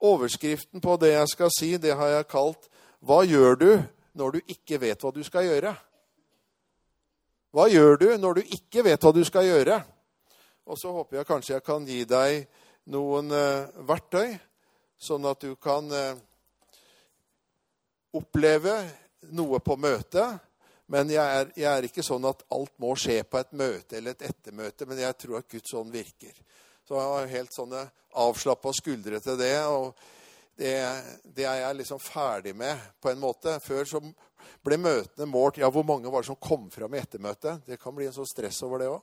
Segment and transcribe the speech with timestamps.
[0.00, 2.68] overskriften på det jeg skal si, det har jeg kalt
[3.00, 3.82] 'Hva gjør du
[4.14, 5.76] når du ikke vet hva du skal gjøre?'
[7.50, 9.80] Hva gjør du når du ikke vet hva du skal gjøre?
[10.70, 12.44] Og så håper jeg kanskje jeg kan gi deg
[12.94, 14.36] noen eh, verktøy,
[14.94, 16.14] sånn at du kan eh,
[18.14, 18.76] oppleve
[19.34, 20.38] noe på møtet.
[20.90, 24.14] Men jeg er, jeg er, ikke sånn at alt må skje på et møte eller
[24.14, 24.86] et ettermøte.
[24.90, 26.34] Men jeg tror at Guds ånd virker.
[26.90, 27.80] Så jeg har helt sånne
[28.18, 29.58] avslappa skuldre til det.
[29.70, 29.92] og
[30.58, 30.72] det,
[31.22, 33.52] det, er jeg liksom ferdig med på en måte.
[33.62, 34.00] Før så
[34.66, 37.62] ble møtene målt Ja, hvor mange var det som kom fram i ettermøtet?
[37.62, 38.98] Det kan bli en sånn stress over det òg.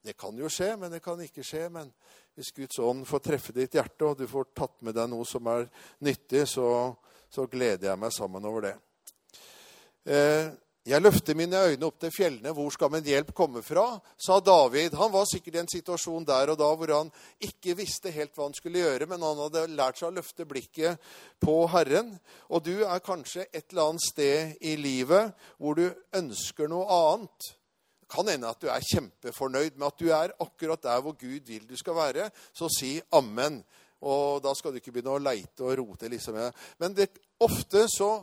[0.00, 1.66] Det kan jo skje, men det kan ikke skje.
[1.68, 1.92] Men
[2.40, 5.52] hvis Guds ånd får treffe ditt hjerte, og du får tatt med deg noe som
[5.52, 5.68] er
[6.00, 6.70] nyttig, så,
[7.28, 8.74] så gleder jeg meg sammen over det.
[10.08, 10.48] Eh,
[10.88, 12.54] jeg løfter mine øyne opp til fjellene.
[12.56, 14.00] Hvor skal min hjelp komme fra?
[14.16, 14.94] sa David.
[14.96, 18.46] Han var sikkert i en situasjon der og da hvor han ikke visste helt hva
[18.48, 21.12] han skulle gjøre, men han hadde lært seg å løfte blikket
[21.44, 22.14] på Herren.
[22.48, 25.84] Og du er kanskje et eller annet sted i livet hvor du
[26.16, 27.52] ønsker noe annet.
[28.00, 31.44] Det kan hende at du er kjempefornøyd med at du er akkurat der hvor Gud
[31.44, 32.32] vil du skal være.
[32.56, 33.60] Så si amen.
[34.00, 36.08] Og da skal du ikke begynne å leite og rote.
[36.08, 36.40] liksom.
[36.80, 37.12] Men det,
[37.44, 38.14] ofte så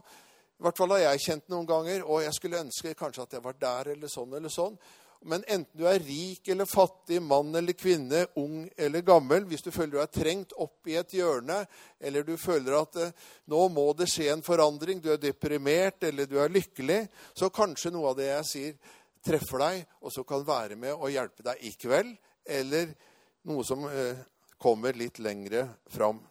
[0.57, 2.05] i hvert fall har jeg kjent noen ganger.
[2.05, 4.77] Og jeg skulle ønske kanskje at jeg var der eller sånn eller sånn.
[5.25, 9.71] Men enten du er rik eller fattig, mann eller kvinne, ung eller gammel, hvis du
[9.73, 11.63] føler du er trengt opp i et hjørne,
[11.99, 13.15] eller du føler at eh,
[13.49, 16.99] nå må det skje en forandring, du er deprimert eller du er lykkelig,
[17.33, 21.11] så kanskje noe av det jeg sier, treffer deg, og så kan være med og
[21.11, 22.13] hjelpe deg i kveld,
[22.45, 22.93] eller
[23.49, 24.21] noe som eh,
[24.61, 26.21] kommer litt lengre fram.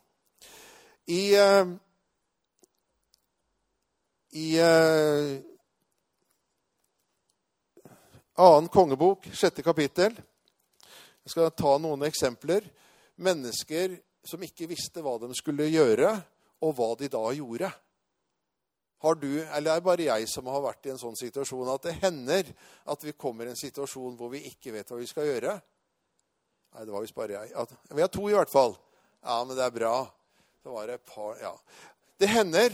[1.10, 1.74] I eh,
[4.36, 5.38] i eh,
[8.36, 10.16] annen kongebok, sjette kapittel.
[11.24, 12.66] Jeg skal ta noen eksempler.
[13.24, 16.10] Mennesker som ikke visste hva de skulle gjøre,
[16.60, 17.70] og hva de da gjorde.
[19.04, 21.84] Har du, eller er det bare jeg som har vært i en sånn situasjon at
[21.84, 22.52] det hender
[22.92, 25.52] at vi kommer i en situasjon hvor vi ikke vet hva vi skal gjøre?
[26.76, 27.52] Nei, det var visst bare jeg.
[27.56, 28.76] At, vi har to i hvert fall.
[29.20, 29.94] Ja, men det er bra.
[30.60, 31.54] Så var det et par Ja.
[32.16, 32.72] Det hender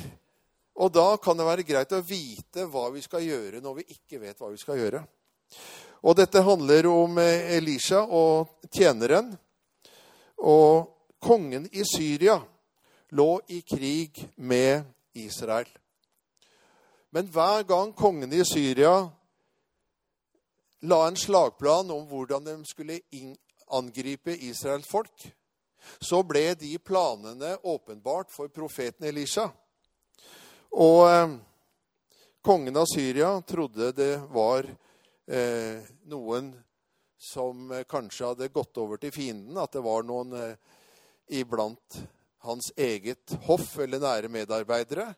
[0.75, 4.21] og da kan det være greit å vite hva vi skal gjøre når vi ikke
[4.23, 5.03] vet hva vi skal gjøre.
[6.03, 9.31] Og dette handler om eh, Elisha og tjeneren.
[10.43, 10.89] Og
[11.23, 12.41] kongen i Syria
[13.15, 15.69] lå i krig med Israel.
[17.13, 18.97] Men hver gang kongen i Syria
[20.89, 22.99] la en slagplan om hvordan de skulle
[23.71, 25.29] angripe Israels folk,
[26.01, 29.51] så ble de planene åpenbart for profeten Elisha.
[30.73, 31.35] Og eh,
[32.43, 34.65] kongen av Syria trodde det var
[35.27, 36.53] eh, noen
[37.23, 40.57] som eh, kanskje hadde gått over til fienden, at det var noen eh,
[41.39, 42.01] iblant
[42.43, 45.13] hans eget hoff eller nære medarbeidere.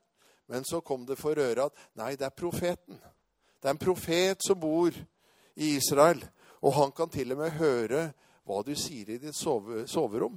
[0.52, 2.98] Men så kom det for øre at nei, det er profeten.
[3.56, 4.92] Det er en profet som bor
[5.54, 6.20] i Israel,
[6.60, 8.08] og han kan til og med høre
[8.44, 10.36] hva du sier i ditt sove, soverom.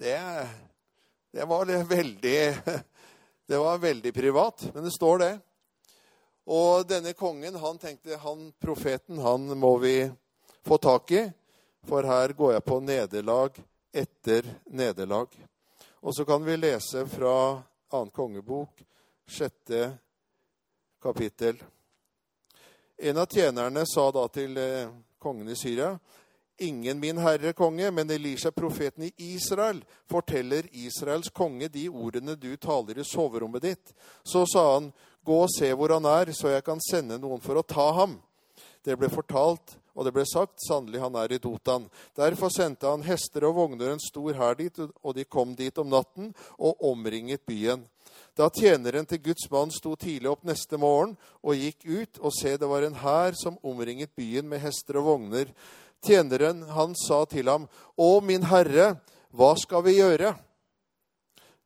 [0.00, 0.16] Det,
[1.30, 2.38] det var veldig
[3.50, 5.38] det var veldig privat, men det står det.
[6.44, 10.10] Og denne kongen, han tenkte han profeten, han må vi
[10.62, 11.24] få tak i.
[11.82, 13.58] For her går jeg på nederlag
[13.90, 15.34] etter nederlag.
[15.98, 17.58] Og så kan vi lese fra
[17.90, 18.04] 2.
[18.14, 18.84] kongebok,
[19.26, 19.96] sjette
[21.02, 21.58] kapittel.
[23.02, 25.96] En av tjenerne sa da til eh, kongen i Syria
[26.60, 32.50] Ingen, min herre konge, men Elisha, profeten i Israel, forteller Israels konge de ordene du
[32.60, 33.94] taler i soverommet ditt.
[34.22, 34.90] Så sa han,
[35.24, 38.18] gå og se hvor han er, så jeg kan sende noen for å ta ham.
[38.84, 41.88] Det ble fortalt, og det ble sagt, sannelig han er i Dotan.
[42.16, 45.88] Derfor sendte han hester og vogner en stor hær dit, og de kom dit om
[45.92, 47.88] natten og omringet byen.
[48.38, 52.54] Da tjeneren til Guds mann sto tidlig opp neste morgen og gikk ut, og se
[52.56, 55.50] det var en hær som omringet byen med hester og vogner,
[56.04, 58.94] Tjeneren han sa til ham, Å, min herre,
[59.36, 60.34] hva skal vi gjøre?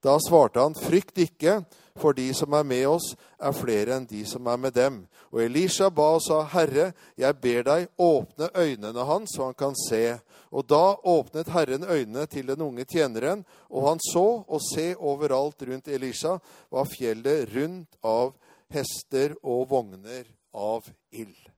[0.04, 1.62] Da svarte han, Frykt ikke,
[1.96, 5.04] for de som er med oss, er flere enn de som er med dem.
[5.30, 9.78] Og Elisha ba og sa, Herre, jeg ber deg, åpne øynene hans, så han kan
[9.78, 10.18] se.
[10.50, 15.62] Og da åpnet Herren øynene til den unge tjeneren, og han så, og se overalt
[15.62, 16.36] rundt Elisha
[16.70, 18.34] var fjellet rundt av
[18.74, 21.53] hester og vogner av ild.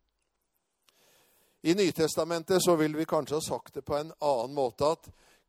[1.66, 5.08] I Nytestamentet så vil vi kanskje ha sagt det på en annen måte at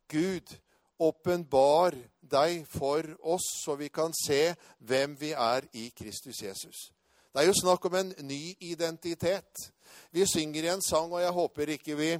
[0.09, 0.49] Gud
[0.97, 1.93] åpenbar
[2.25, 6.87] deg for oss, så vi kan se hvem vi er i Kristus Jesus.
[7.29, 9.67] Det er jo snakk om en ny identitet.
[10.09, 12.15] Vi synger i en sang, og jeg håper ikke vi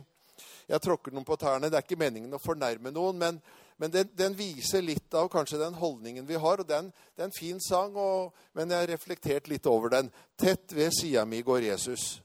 [0.68, 1.70] Jeg tråkker noen på tærne.
[1.72, 3.42] Det er ikke meningen å fornærme noen, men
[3.78, 6.60] Men den, den, viser litt av kanskje den holdningen vi har.
[6.60, 10.10] og Det er en fin sang, og, men jeg har reflektert litt over den.
[10.36, 12.22] Tett ved sida mi går Jesus.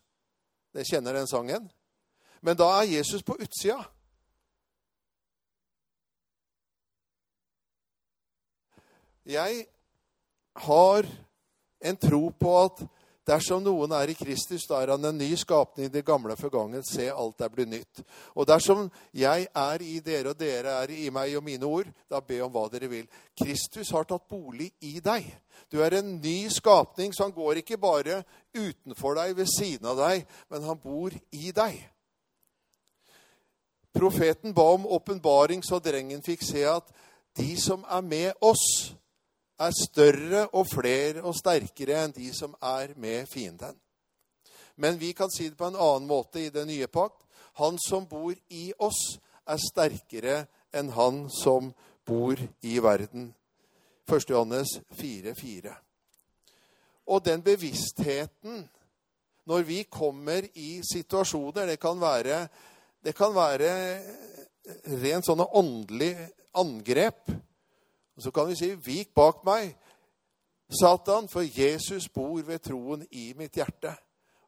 [0.72, 1.68] Dere kjenner den sangen?
[2.42, 3.78] Men da er Jesus på utsida.
[9.24, 9.66] Jeg
[10.56, 11.06] har
[11.80, 12.82] en tro på at
[13.22, 15.86] Dersom noen er i Kristus, da er han en ny skapning.
[15.92, 16.82] Det gamle forgangen.
[16.82, 18.02] Se, alt er blitt nytt.
[18.34, 22.18] Og dersom jeg er i dere, og dere er i meg og mine ord, da
[22.18, 23.06] be om hva dere vil.
[23.38, 25.28] Kristus har tatt bolig i deg.
[25.70, 28.24] Du er en ny skapning, så han går ikke bare
[28.56, 31.78] utenfor deg, ved siden av deg, men han bor i deg.
[33.94, 36.90] Profeten ba om åpenbaring, så drengen fikk se at
[37.38, 38.96] de som er med oss,
[39.66, 43.76] er større og flere og sterkere enn de som er med fienden.
[44.76, 47.20] Men vi kan si det på en annen måte i den nye pakt.
[47.60, 50.36] Han som bor i oss, er sterkere
[50.72, 51.72] enn han som
[52.06, 53.32] bor i verden.
[54.08, 54.30] 1.
[54.30, 55.74] Johannes 4,4.
[57.06, 58.62] Og den bevisstheten
[59.50, 62.46] når vi kommer i situasjoner Det kan være,
[63.04, 63.72] det kan være
[65.02, 67.32] rent sånne åndelige angrep
[68.16, 69.76] og Så kan vi si, 'Vik bak meg,
[70.80, 73.96] Satan, for Jesus bor ved troen i mitt hjerte.'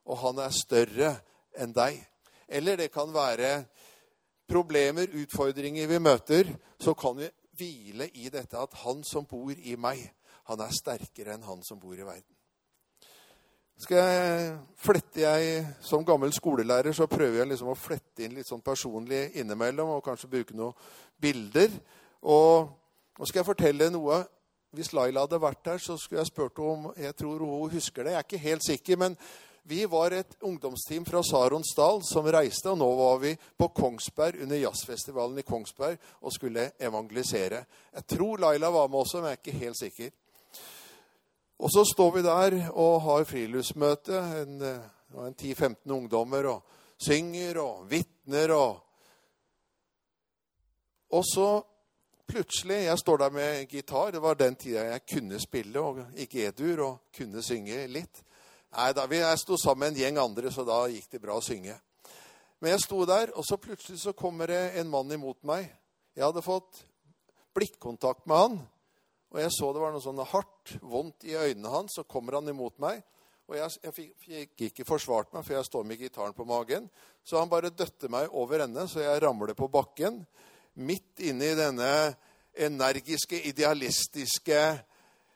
[0.05, 1.17] Og han er større
[1.57, 2.07] enn deg.
[2.49, 3.65] Eller det kan være
[4.49, 6.45] problemer, utfordringer vi møter.
[6.81, 10.03] Så kan vi hvile i dette at han som bor i meg,
[10.45, 12.35] han er sterkere enn han som bor i verden.
[13.81, 18.47] Skal jeg, flette jeg, Som gammel skolelærer så prøver jeg liksom å flette inn litt
[18.47, 20.77] sånn personlig innimellom og kanskje bruke noen
[21.21, 21.73] bilder.
[22.23, 22.71] Og
[23.19, 24.25] nå skal jeg fortelle noe.
[24.75, 28.15] Hvis Laila hadde vært her, så skulle jeg spurt om Jeg tror hun husker det.
[28.15, 28.97] Jeg er ikke helt sikker.
[28.99, 29.15] Men
[29.63, 34.59] vi var et ungdomsteam fra Saronsdal som reiste, og nå var vi på Kongsberg under
[34.61, 37.63] jazzfestivalen i Kongsberg og skulle evangelisere.
[37.95, 40.11] Jeg tror Laila var med også, men jeg er ikke helt sikker.
[41.65, 44.63] Og så står vi der og har friluftsmøte, en,
[45.23, 46.63] en 10-15 ungdommer, og
[47.01, 48.81] synger og vitner og
[51.15, 51.63] Og så
[52.27, 54.13] plutselig Jeg står der med gitar.
[54.13, 58.23] Det var den tida jeg kunne spille og gikk E-dur og kunne synge litt.
[58.75, 61.45] Nei, da, Jeg sto sammen med en gjeng andre, så da gikk det bra å
[61.45, 61.77] synge.
[62.61, 65.69] Men jeg sto der, og så plutselig så kommer det en mann imot meg.
[66.17, 66.85] Jeg hadde fått
[67.55, 68.57] blikkontakt med han,
[69.31, 71.99] og jeg så det var noe sånn hardt, vondt i øynene hans.
[71.99, 73.03] Så kommer han imot meg,
[73.51, 76.89] og jeg, jeg fikk, fikk, ikke forsvart meg, for jeg står med gitaren på magen.
[77.23, 80.23] Så han bare døtter meg over ende, så jeg ramler på bakken
[80.75, 81.91] midt inne i denne
[82.55, 84.61] energiske, idealistiske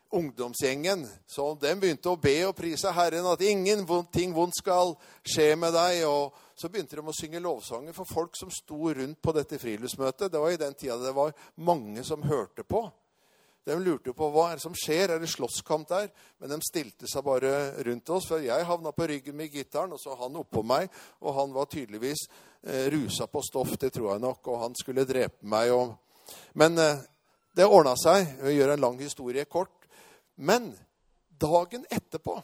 [0.09, 1.07] ungdomsgjengen.
[1.27, 6.03] Så den begynte å be og prise Herren at ingenting vondt skal skje med deg.
[6.09, 10.31] Og så begynte de å synge lovsanger for folk som sto rundt på dette friluftsmøtet.
[10.31, 12.87] Det var i den tida det var mange som hørte på.
[13.67, 15.13] De lurte på hva er det som skjer.
[15.13, 16.09] Er det slåsskamp der?
[16.39, 17.51] Men de stilte seg bare
[17.85, 18.27] rundt oss.
[18.29, 20.89] For jeg havna på ryggen med gitaren, og så han oppå meg.
[21.21, 22.25] Og han var tydeligvis
[22.63, 24.47] eh, rusa på stoff, det tror jeg nok.
[24.47, 25.73] Og han skulle drepe meg.
[25.75, 25.95] Og...
[26.57, 27.03] Men eh,
[27.57, 28.37] det ordna seg.
[28.45, 29.75] Vi gjør en lang historie kort.
[30.39, 30.71] Men
[31.29, 32.37] dagen etterpå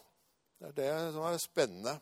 [0.59, 1.95] Det er det som er spennende.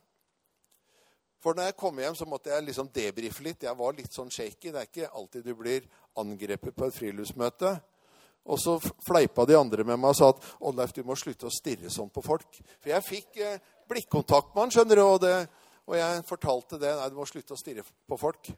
[1.43, 3.65] For når jeg kom hjem, så måtte jeg liksom debrife litt.
[3.65, 4.71] Jeg var litt sånn shaky.
[4.71, 5.87] Det er ikke alltid du blir
[6.21, 7.73] angrepet på et friluftsmøte.
[8.43, 8.75] Og så
[9.07, 12.11] fleipa de andre med meg og sa at Oddleif, du må slutte å stirre sånn
[12.11, 12.59] på folk.
[12.81, 15.35] For jeg fikk eh, blikkontakt med han, skjønner du, og, det,
[15.87, 16.91] og, jeg fortalte det.
[16.99, 18.51] Nei, du må slutte å stirre på folk.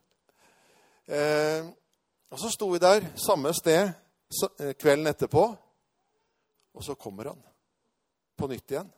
[1.06, 1.70] Eh,
[2.34, 3.94] og så sto vi der, samme sted,
[4.58, 5.46] eh, kvelden etterpå.
[6.76, 7.44] Og så kommer han
[8.36, 8.90] på nytt igjen.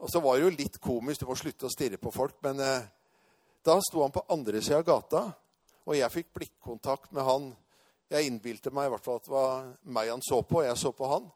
[0.00, 2.38] Og så var det jo litt komisk, du må slutte å stirre på folk.
[2.46, 2.88] Men eh,
[3.66, 5.26] da sto han på andre sida av gata,
[5.84, 7.50] og jeg fikk blikkontakt med han
[8.10, 10.90] jeg innbilte meg i hvert fall at det var meg han så på, jeg så
[10.96, 11.28] på han.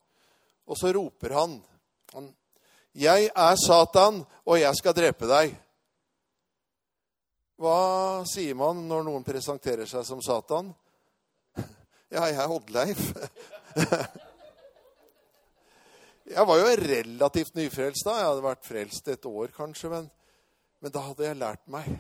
[0.65, 1.59] Og så roper han,
[2.15, 2.33] han
[2.95, 5.55] 'Jeg er Satan, og jeg skal drepe deg'.
[7.59, 10.75] Hva sier man når noen presenterer seg som Satan?
[12.15, 13.01] Ja, jeg er Oddleif.
[16.25, 18.15] Jeg var jo relativt nyfrelst da.
[18.17, 19.91] Jeg hadde vært frelst et år, kanskje.
[19.93, 20.07] Men,
[20.81, 21.91] men da hadde jeg lært meg.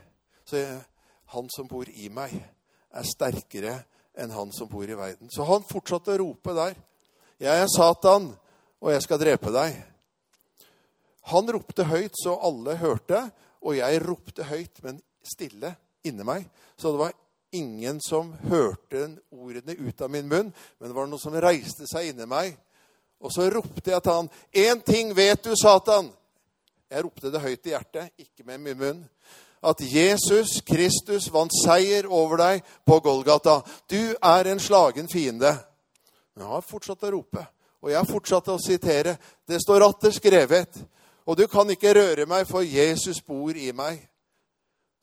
[0.48, 0.78] Så jeg,
[1.34, 2.32] han som bor i meg,
[2.94, 3.74] er sterkere
[4.16, 5.30] enn han som bor i verden.
[5.30, 6.74] Så han fortsatte å rope der.
[7.40, 8.30] 'Jeg er Satan,
[8.80, 9.82] og jeg skal drepe deg.'
[11.32, 13.30] Han ropte høyt så alle hørte,
[13.64, 16.44] og jeg ropte høyt, men stille inni meg.
[16.76, 17.14] Så det var
[17.52, 22.10] ingen som hørte ordene ut av min munn, men det var noe som reiste seg
[22.10, 22.58] inni meg.
[23.24, 26.12] Og så ropte jeg til han, 'Én ting vet du, Satan.'
[26.90, 29.08] Jeg ropte det høyt i hjertet, ikke med min munn.
[29.64, 33.60] At Jesus Kristus vant seier over deg på Golgata.
[33.90, 35.54] Du er en slagen fiende.
[36.34, 37.44] Men han har fortsatt å rope,
[37.80, 39.16] og jeg har fortsatt å sitere.
[39.46, 40.80] Det står atter skrevet.
[41.24, 44.02] Og du kan ikke røre meg, for Jesus bor i meg.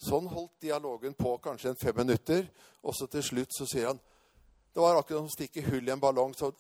[0.02, 2.46] Sånn holdt dialogen på kanskje en fem minutter.
[2.82, 4.00] Og så til slutt så sier han
[4.72, 6.34] Det var akkurat som å stikke hull i en ballong.
[6.34, 6.54] Så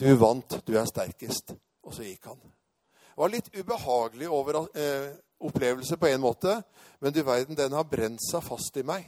[0.00, 1.54] du vant, du er sterkest.
[1.84, 2.40] Og så gikk han.
[2.40, 6.60] Det var litt ubehagelig over, eh, opplevelse på en måte,
[7.00, 9.06] men du verden, den har brent seg fast i meg.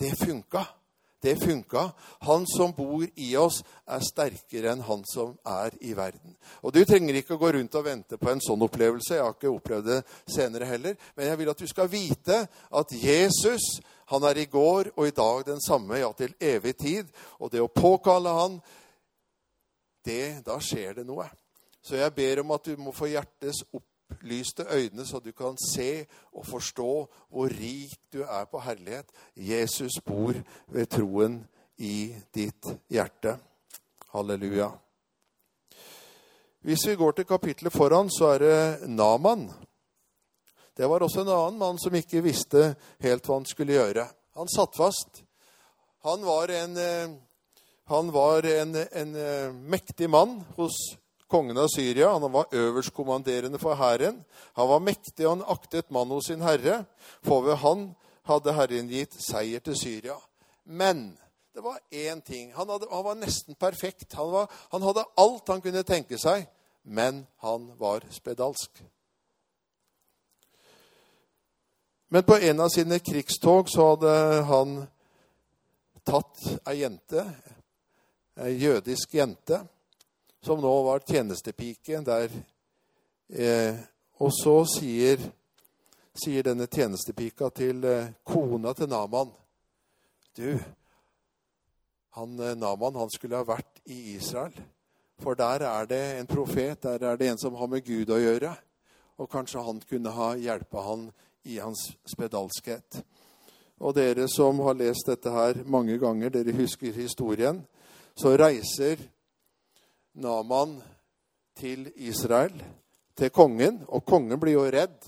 [0.00, 0.64] Det funka.
[1.22, 1.90] Det funka.
[2.20, 6.32] Han som bor i oss, er sterkere enn han som er i verden.
[6.64, 9.18] Og Du trenger ikke å gå rundt og vente på en sånn opplevelse.
[9.18, 10.96] Jeg har ikke opplevd det senere heller.
[11.16, 13.68] Men jeg vil at du skal vite at Jesus
[14.10, 17.12] han er i går og i dag den samme, ja, til evig tid.
[17.38, 18.56] Og det å påkalle han,
[20.04, 21.28] det, da skjer det noe.
[21.84, 23.62] Så jeg ber om at du må få hjertets
[24.10, 29.06] opplyste øyne, så du kan se og forstå hvor rik du er på herlighet.
[29.36, 30.34] Jesus bor
[30.68, 31.46] ved troen
[31.78, 33.38] i ditt hjerte.
[34.12, 34.70] Halleluja.
[36.60, 39.50] Hvis vi går til kapittelet foran, så er det Naman.
[40.76, 44.06] Det var også en annen mann som ikke visste helt hva han skulle gjøre.
[44.36, 45.22] Han satt fast.
[46.02, 47.10] Han var en, eh,
[47.84, 50.76] han var en, en eh, mektig mann hos
[51.30, 52.10] kongen av Syria.
[52.12, 54.24] Han var øverstkommanderende for hæren.
[54.58, 56.84] Han var mektig og en aktet mann hos sin herre,
[57.22, 57.90] for ved han
[58.28, 60.18] hadde Herren gitt seier til Syria.
[60.64, 61.18] Men
[61.54, 62.52] det var én ting.
[62.54, 64.12] Han, hadde, han, var nesten perfekt.
[64.14, 66.46] Han, var, han hadde alt han kunne tenke seg,
[66.82, 68.82] men han var spedalsk.
[72.10, 74.14] Men på en av sine krigstog så hadde
[74.48, 74.78] han
[76.06, 77.22] tatt ei jente,
[78.40, 79.60] ei jødisk jente,
[80.42, 82.32] som nå var tjenestepike der.
[83.28, 83.76] Eh,
[84.20, 85.20] og så sier,
[86.16, 89.30] sier, denne tjenestepika til eh, kona til Naman
[90.36, 90.58] Du,
[92.16, 94.56] han, eh, Naman han skulle ha vært i Israel.
[95.20, 98.18] For der er det en profet, der er det en som har med Gud å
[98.18, 98.54] gjøre.
[99.20, 101.10] Og kanskje han kunne ha hjulpet han
[101.44, 103.02] i hans spedalskhet.
[103.80, 107.60] Og dere som har lest dette her mange ganger, dere husker historien,
[108.16, 109.00] så reiser
[110.18, 110.78] Naman
[111.58, 112.54] til Israel,
[113.16, 113.82] til kongen.
[113.88, 114.98] Og kongen blir jo redd.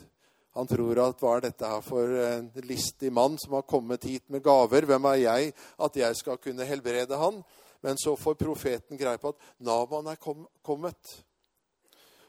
[0.52, 4.26] Han tror at hva er dette her for en listig mann som har kommet hit
[4.28, 4.84] med gaver?
[4.84, 7.40] Hvem er jeg at jeg skal kunne helbrede han?
[7.82, 11.16] Men så får profeten greie på at Naman er kom, kommet.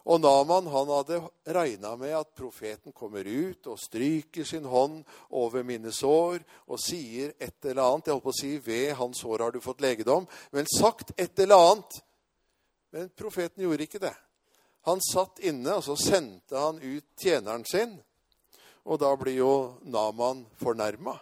[0.03, 1.20] Og Naman han hadde
[1.56, 7.36] regna med at profeten kommer ut og stryker sin hånd over mine sår og sier
[7.39, 8.08] et eller annet.
[8.08, 10.27] Jeg holdt på å si ved hans sår har du fått legedom.
[10.51, 12.01] Men sagt et eller annet
[12.93, 14.13] men profeten gjorde ikke det.
[14.85, 17.95] Han satt inne, og så sendte han ut tjeneren sin.
[18.85, 19.53] Og da blir jo
[19.89, 21.15] Naman fornærma.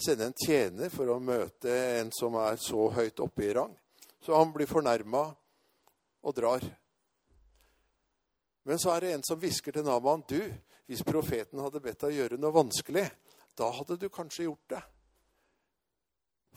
[0.00, 3.72] Sende en tjener for å møte en som er så høyt oppe i rang.
[4.20, 5.22] Så han blir fornærma
[6.20, 6.66] og drar.
[8.68, 10.26] Men så er det en som hvisker til Naman.
[10.28, 10.42] Du,
[10.90, 13.06] hvis profeten hadde bedt deg gjøre noe vanskelig,
[13.56, 14.84] da hadde du kanskje gjort det.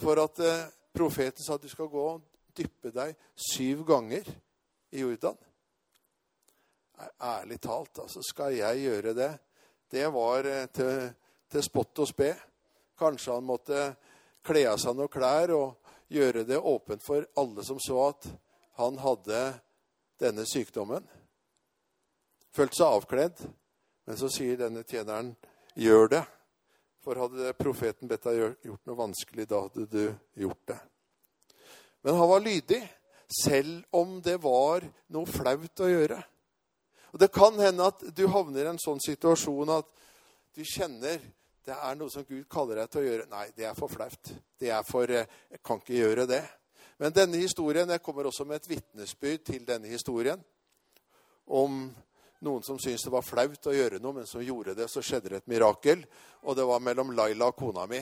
[0.04, 2.08] For at eh, profeten sa at du skal gå
[2.58, 4.30] dyppe deg syv ganger
[4.94, 5.38] i Jordan.
[7.20, 9.32] Ærlig talt, altså, skal jeg gjøre det?
[9.92, 11.10] Det var eh, til,
[11.50, 12.32] til spott og spe.
[12.98, 13.82] Kanskje han måtte
[14.46, 18.30] kle av seg noen klær og gjøre det åpent for alle som så at
[18.78, 19.42] han hadde
[20.22, 21.04] denne sykdommen.
[22.54, 23.44] Følte seg avkledd.
[24.04, 25.36] Men så sier denne tjeneren,
[25.76, 26.26] 'Gjør det.'
[27.04, 30.04] For hadde profeten bedt deg gjort noe vanskelig, da hadde du
[30.40, 30.78] gjort det.
[32.04, 32.82] Men han var lydig,
[33.44, 34.84] selv om det var
[35.16, 36.20] noe flaut å gjøre.
[37.14, 39.90] Og Det kan hende at du havner i en sånn situasjon at
[40.54, 41.22] du kjenner
[41.64, 43.28] det er noe som Gud kaller deg til å gjøre.
[43.32, 44.32] Nei, det er for flaut.
[44.60, 46.42] Det er for eh, Jeg kan ikke gjøre det.
[47.00, 50.44] Men denne historien Jeg kommer også med et vitnesbyrd til denne historien
[51.48, 51.88] om
[52.44, 54.90] noen som syntes det var flaut å gjøre noe, men som gjorde det.
[54.92, 56.04] Så skjedde det et mirakel,
[56.44, 58.00] og det var mellom Laila og kona mi.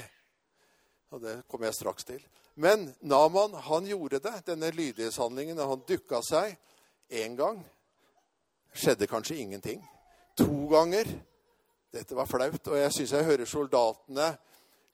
[1.11, 2.21] Og det kommer jeg straks til.
[2.55, 5.59] Men Naman han gjorde det, denne lydighetshandlingen.
[5.59, 6.55] Han dukka seg
[7.11, 7.59] én gang.
[8.71, 9.83] Skjedde kanskje ingenting.
[10.39, 11.07] To ganger.
[11.91, 12.67] Dette var flaut.
[12.67, 14.29] Og jeg syns jeg hører soldatene,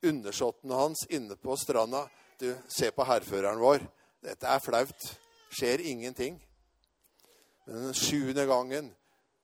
[0.05, 2.07] undersåttene hans, inne på stranda.
[2.41, 3.85] Du, se på hærføreren vår.
[4.25, 5.09] Dette er flaut.
[5.53, 6.41] Skjer ingenting.
[7.65, 8.89] Men den sjuende gangen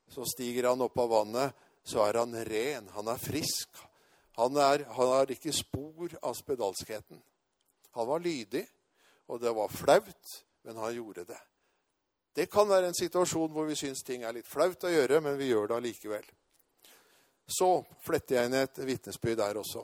[0.09, 1.63] så stiger han opp av vannet.
[1.85, 2.89] Så er han ren.
[2.95, 3.69] Han er frisk.
[4.39, 7.19] Han, er, han har ikke spor av spedalskheten.
[7.93, 8.63] Han var lydig,
[9.29, 11.41] og det var flaut, men han gjorde det.
[12.33, 15.37] Det kan være en situasjon hvor vi syns ting er litt flaut å gjøre, men
[15.37, 16.25] vi gjør det allikevel.
[17.45, 19.83] Så fletter jeg inn et vitnesbyrd der også.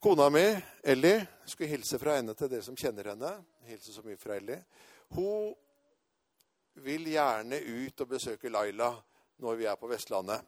[0.00, 0.46] Kona mi,
[0.80, 3.34] Ellie, skulle hilse fra henne til dere som kjenner henne.
[3.68, 4.62] Hilse så mye fra Ellie.
[5.12, 5.52] Hun
[6.80, 8.94] vil gjerne ut og besøke Laila
[9.44, 10.40] når vi er på Vestlandet.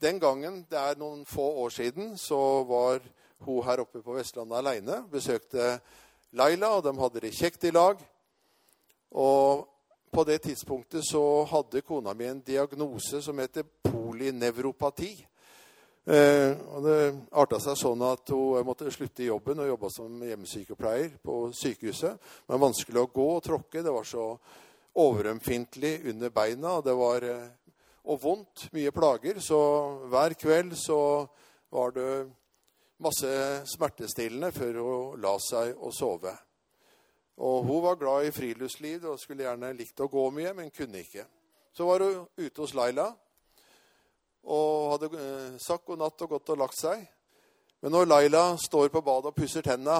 [0.00, 2.38] Den gangen, det er noen få år siden, så
[2.68, 3.00] var
[3.46, 4.98] hun her oppe på Vestlandet aleine.
[5.08, 5.78] Besøkte
[6.36, 8.02] Laila, og de hadde det kjekt i lag.
[9.16, 9.64] Og
[10.12, 15.14] på det tidspunktet så hadde kona mi en diagnose som heter polinevropati.
[16.06, 17.00] Eh, og Det
[17.32, 22.20] arta seg sånn at hun måtte slutte i jobben og jobba som hjemmesykepleier på sykehuset.
[22.48, 23.82] Men vanskelig å gå og tråkke.
[23.82, 24.34] Det var så
[24.96, 26.76] overømfintlig under beina.
[26.76, 27.48] og det var eh,
[28.06, 29.40] og vondt, mye plager.
[29.42, 29.58] Så
[30.10, 30.98] hver kveld så
[31.74, 32.10] var det
[33.02, 33.30] masse
[33.74, 36.32] smertestillende før hun la seg og sove.
[37.36, 41.02] Og hun var glad i friluftsliv og skulle gjerne likt å gå mye, men kunne
[41.02, 41.26] ikke.
[41.76, 43.10] Så var hun ute hos Laila
[44.46, 47.02] og hadde eh, sagt god natt og gått og lagt seg.
[47.82, 49.98] Men når Laila står på badet og pusser tenna,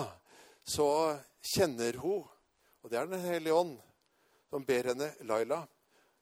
[0.65, 0.87] så
[1.45, 2.23] kjenner hun,
[2.83, 3.75] og det er Den hellige ånd,
[4.49, 5.65] som ber henne Laila,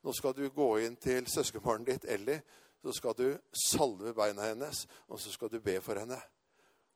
[0.04, 2.42] nå skal du gå inn til søskenbarnet ditt Ellie.
[2.84, 6.18] Så skal du salve beina hennes, og så skal du be for henne.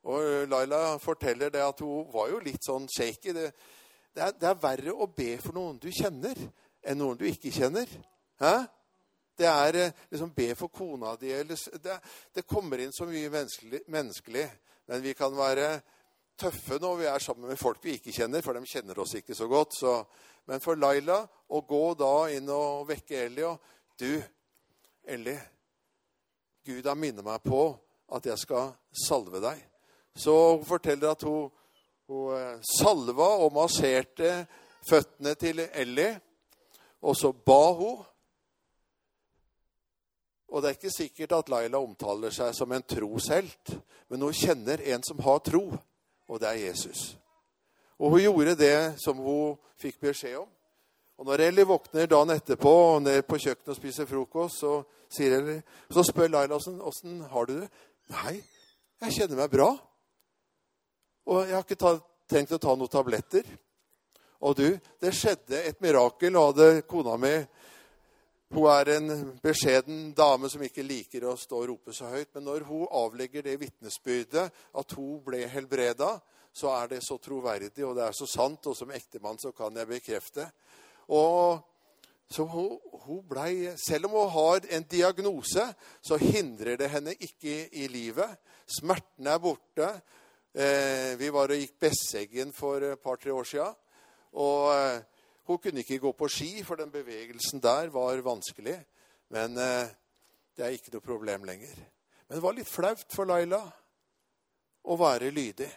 [0.05, 3.33] Og Laila forteller det at hun var jo litt sånn shaky.
[3.33, 3.47] Det,
[4.13, 6.37] det, er, det er, verre å be for noen du kjenner,
[6.85, 7.89] enn noen du ikke kjenner.
[8.39, 8.53] Hæ?
[9.39, 11.97] Det er eh, liksom be for kona di det,
[12.35, 14.49] det, kommer inn så mye menneskelig, menneskelig,
[14.85, 15.79] Men vi kan være
[16.39, 19.35] tøffe når vi er sammen med folk vi ikke kjenner, for de kjenner oss ikke
[19.35, 19.75] så godt.
[19.79, 19.93] Så
[20.49, 21.21] men for Laila
[21.53, 24.15] å gå da inn og vekke Ellie og Du,
[25.05, 25.37] Ellie,
[26.65, 27.61] Gud har minnet meg på
[28.15, 29.59] at jeg skal salve deg.
[30.15, 31.49] Så hun forteller at hun,
[32.09, 34.31] hun eh, salva og masserte
[34.87, 36.15] føttene til Ellie.
[37.05, 38.01] Og så ba hun.
[40.49, 43.75] Og det er ikke sikkert at Laila omtaler seg som en troshelt,
[44.09, 45.67] men hun kjenner en som har tro,
[46.25, 47.11] og det er Jesus.
[47.99, 50.47] Og hun gjorde det som hun fikk beskjed om.
[51.19, 54.77] Og når Ellie våkner dagen etterpå og ned på kjøkkenet og spiser frokost, så,
[55.19, 55.59] Ellie,
[55.91, 57.67] så spør Laila åssen har du det.
[58.13, 58.37] Nei,
[59.03, 59.73] jeg kjenner meg bra.
[61.27, 63.43] Og jeg har ikke tatt, tenkt å ta noen tabletter.
[64.47, 64.67] Og du,
[65.03, 66.37] det skjedde et mirakel.
[66.39, 67.35] Og hadde kona mi
[68.49, 69.11] Hun er en
[69.43, 72.31] beskjeden dame som ikke liker å stå og rope så høyt.
[72.33, 76.15] Men når hun avlegger det vitnesbyrdet at hun ble helbreda,
[76.53, 78.67] så er det så troverdig, og det er så sant.
[78.67, 80.49] Og som ektemann så kan jeg bekrefte.
[81.15, 81.59] Og
[82.29, 85.65] så hun, hun ble, Selv om hun har en diagnose,
[86.01, 88.37] så hindrer det henne ikke i livet.
[88.69, 89.89] Smerten er borte.
[90.53, 93.69] Eh, vi var og gikk Besseggen for et par-tre år sia.
[94.37, 95.01] Og eh,
[95.49, 98.77] hun kunne ikke gå på ski, for den bevegelsen der var vanskelig.
[99.33, 99.89] Men eh,
[100.57, 101.77] det er ikke noe problem lenger.
[102.27, 103.63] Men det var litt flaut for Laila
[104.85, 105.69] å være lydig.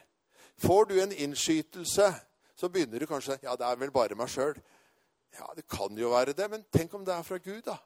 [0.60, 2.14] Får du en innskytelse,
[2.54, 4.58] så begynner du kanskje Ja, det er vel bare meg sjøl.
[5.32, 7.78] Ja, det kan jo være det, men tenk om det er fra Gud, da.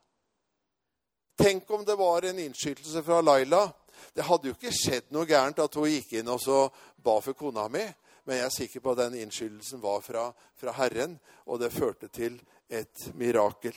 [1.37, 3.68] Tenk om det var en innskytelse fra Laila.
[4.14, 6.66] Det hadde jo ikke skjedd noe gærent at hun gikk inn og så
[7.05, 7.85] ba for kona mi,
[8.26, 12.09] men jeg er sikker på at den innskytelsen var fra, fra Herren, og det førte
[12.09, 13.76] til et mirakel.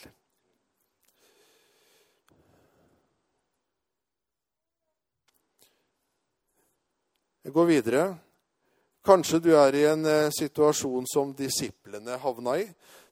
[7.43, 8.01] Jeg går videre.
[9.09, 12.67] Kanskje du er i en eh, situasjon som disiplene havna i.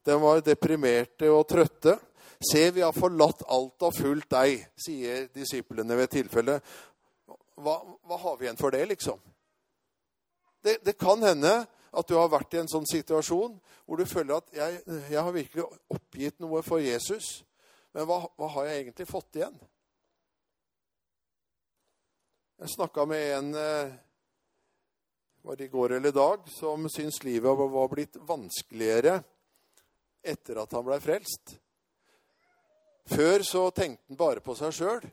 [0.05, 1.95] De var deprimerte og trøtte.
[2.37, 6.59] Se, vi har forlatt alt og fulgt deg, sier disiplene ved tilfelle.
[7.57, 9.17] Hva, hva, har vi igjen for det, liksom?
[10.61, 13.57] Det, det, kan hende at du har vært i en sånn situasjon
[13.87, 15.65] hvor du føler at jeg, jeg har virkelig
[15.97, 17.39] oppgitt noe for Jesus,
[17.97, 19.61] men hva, hva har jeg egentlig fått igjen?
[22.61, 23.97] Jeg snakka med en eh,
[25.47, 29.21] var det i går eller i dag, som syns livet var blitt vanskeligere
[30.19, 31.53] etter at han blei frelst.
[33.07, 35.05] Før så tenkte han bare på seg sjøl.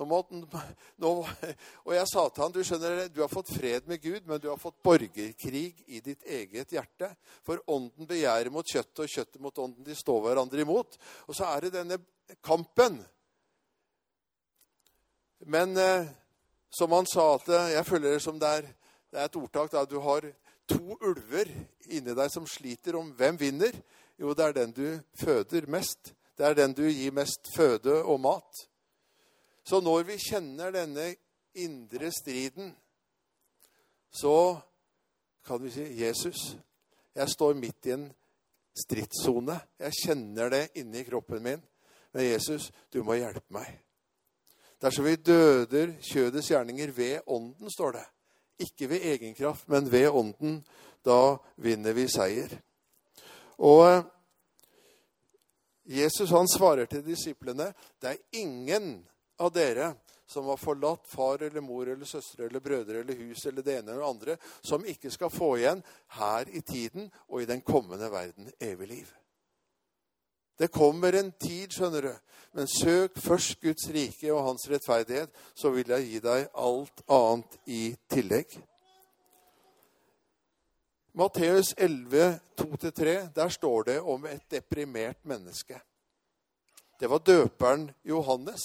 [0.00, 4.48] Og jeg sa til han, du skjønner, du har fått fred med Gud, men du
[4.48, 7.10] har fått borgerkrig i ditt eget hjerte.
[7.44, 9.84] For ånden begjærer mot kjøttet, og kjøttet mot ånden.
[9.84, 10.96] De står hverandre imot.
[11.28, 12.00] Og så er det denne
[12.40, 12.96] kampen.
[15.44, 16.08] Men eh,
[16.72, 18.72] som han sa, at jeg føler det som det er
[19.14, 20.24] det er et ordtak da du har
[20.66, 21.46] to ulver
[21.86, 23.76] inni deg som sliter om hvem vinner.
[24.18, 24.86] Jo, det er den du
[25.20, 26.10] føder mest.
[26.34, 28.64] Det er den du gir mest føde og mat.
[29.62, 31.12] Så når vi kjenner denne
[31.62, 32.72] indre striden,
[34.10, 34.58] så
[35.46, 36.56] kan vi si Jesus,
[37.14, 38.08] jeg står midt i en
[38.82, 39.60] stridssone.
[39.78, 41.62] Jeg kjenner det inni kroppen min.
[42.10, 43.70] Men Jesus, du må hjelpe meg.
[44.82, 48.04] Dersom vi døder kjødets gjerninger ved ånden, står det.
[48.58, 50.60] Ikke ved egen kraft, men ved ånden.
[51.04, 52.52] Da vinner vi seier.
[53.58, 54.04] Og eh,
[55.84, 57.68] Jesus han svarer til disiplene
[58.00, 59.02] det er ingen
[59.36, 59.92] av dere
[60.26, 63.92] som har forlatt far eller mor eller søstre eller brødre eller hus eller det ene
[63.92, 65.82] eller andre, som ikke skal få igjen
[66.16, 69.12] her i tiden og i den kommende verden evig liv.
[70.58, 72.12] Det kommer en tid, skjønner du,
[72.54, 77.58] men søk først Guds rike og hans rettferdighet, så vil jeg gi deg alt annet
[77.66, 78.54] i tillegg.
[81.14, 85.78] Matteus 11, 2-3, der står det om et deprimert menneske.
[87.00, 88.62] Det var døperen Johannes.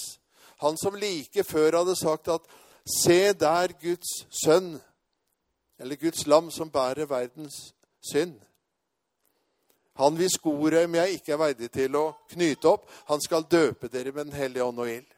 [0.62, 2.46] Han som like før hadde sagt at
[2.86, 4.10] Se der Guds
[4.44, 4.80] sønn,
[5.78, 7.74] eller Guds lam, som bærer verdens
[8.12, 8.40] synd.
[10.00, 14.14] Han hvis skorøm jeg ikke er verdig til å knyte opp, han skal døpe dere
[14.14, 15.08] med Den hellige ånd og ild.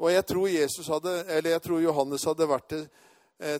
[0.00, 1.14] Og jeg tror, hadde,
[1.50, 2.84] jeg tror, Johannes hadde vært til,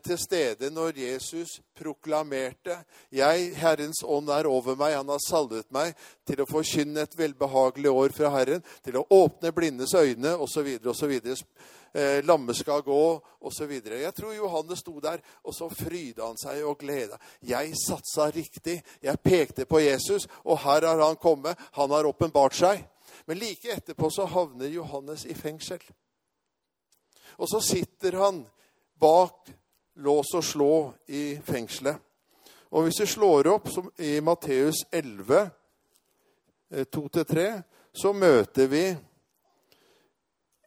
[0.05, 2.75] til stede når Jesus proklamerte
[3.09, 4.97] Jeg, Herrens ånd er over meg.
[4.99, 5.95] Han har salvet meg
[6.29, 10.69] til å forkynne et velbehagelig år fra Herren, til å åpne blindes øyne osv.
[10.85, 11.15] osv
[11.93, 13.73] eh, lamme skal gå, osv.
[13.73, 17.19] Jeg tror Johannes sto der, og så fryda han seg og gleda.
[17.43, 18.81] Jeg satsa riktig.
[19.03, 21.59] Jeg pekte på Jesus, og her har han kommet.
[21.79, 22.85] Han har åpenbart seg.
[23.27, 25.81] Men like etterpå så havner Johannes i fengsel.
[27.41, 28.43] Og så sitter han
[29.01, 29.51] bak
[30.01, 30.75] lås og slå
[31.09, 31.97] i fengselet.
[32.71, 35.51] Og hvis vi slår opp i Matteus 11,
[36.71, 38.85] 2-3, eh, så møter vi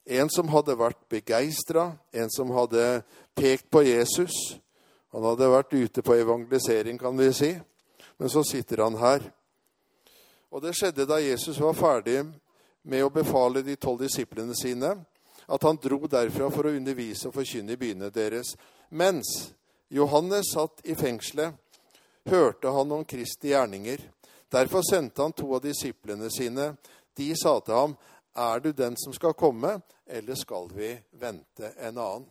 [0.04, 3.04] en som hadde vært begeistra, en som hadde
[3.36, 4.58] pekt på Jesus.
[5.15, 7.54] Han hadde vært ute på evangelisering, kan vi si.
[8.19, 9.24] Men så sitter han her.
[10.52, 12.19] Og det skjedde da Jesus var ferdig
[12.84, 14.98] med å befale de tolv disiplene sine,
[15.47, 18.53] at han dro derfra for å undervise og forkynne i byene deres.
[18.89, 19.53] Mens
[19.93, 21.53] Johannes satt i fengselet,
[22.25, 23.99] hørte han om Kristi gjerninger.
[24.51, 26.73] Derfor sendte han to av disiplene sine.
[27.17, 27.97] De sa til ham,
[28.36, 32.29] er du den som skal komme, eller skal vi vente en annen?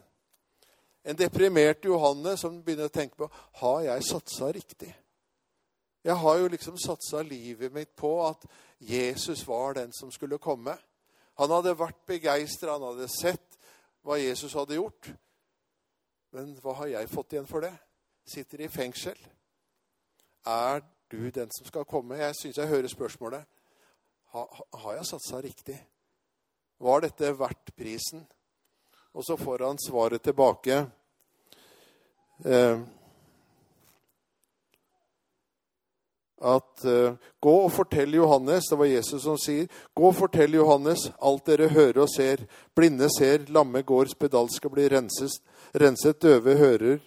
[1.04, 3.26] En deprimert Johanne som begynner å tenke på
[3.58, 4.92] har jeg satsa riktig.
[6.02, 8.46] Jeg har jo liksom satsa livet mitt på at
[8.78, 10.74] Jesus var den som skulle komme.
[11.42, 13.58] Han hadde vært begeistra, han hadde sett
[14.06, 15.08] hva Jesus hadde gjort.
[16.32, 17.72] Men hva har jeg fått igjen for det?
[18.30, 19.18] Sitter i fengsel.
[20.46, 22.20] Er du den som skal komme?
[22.20, 23.42] Jeg syns jeg hører spørsmålet.
[24.32, 25.76] Har jeg satsa riktig?
[26.82, 28.22] Var dette verdt prisen?
[29.12, 30.78] Og så får han svaret tilbake.
[32.46, 32.80] Eh,
[36.42, 39.68] at eh, Gå og fortell Johannes Det var Jesus som sier.
[39.94, 42.44] Gå og fortell Johannes alt dere hører og ser.
[42.74, 45.38] Blinde ser, lamme går, spedalske blir renset,
[45.78, 47.00] renset, døve hører,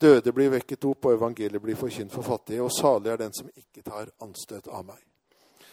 [0.00, 2.62] døde blir vekket opp, og evangeliet blir forkynt for fattige.
[2.64, 5.00] Og salig er den som ikke tar anstøt av meg.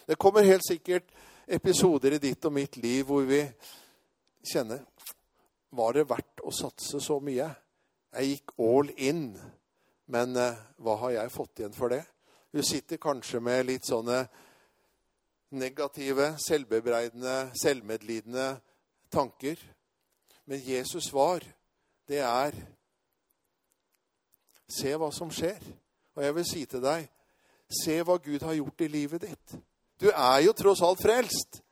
[0.07, 1.11] Det kommer helt sikkert
[1.47, 3.43] episoder i ditt og mitt liv hvor vi
[4.45, 4.85] kjenner
[5.69, 7.45] Var det verdt å satse så mye?
[8.17, 9.27] Jeg gikk all in,
[10.09, 12.01] men eh, hva har jeg fått igjen for det?
[12.53, 14.23] Du sitter kanskje med litt sånne
[15.53, 18.55] negative, selvbebreidende, selvmedlidende
[19.11, 19.59] tanker.
[20.49, 21.45] Men Jesus svar,
[22.07, 22.57] det er
[24.69, 25.63] Se hva som skjer.
[26.13, 27.07] Og jeg vil si til deg,
[27.73, 29.55] se hva Gud har gjort i livet ditt.
[29.97, 31.63] Du er jo tross alt frelst.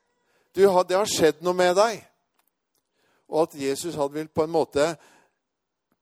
[0.58, 2.00] Har, det har skjedd noe med deg.
[3.30, 4.88] Og at Jesus han vil på en måte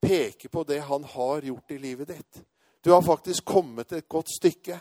[0.01, 2.41] peke på det han har gjort i livet ditt.
[2.87, 4.77] Du har faktisk kommet et godt stykke.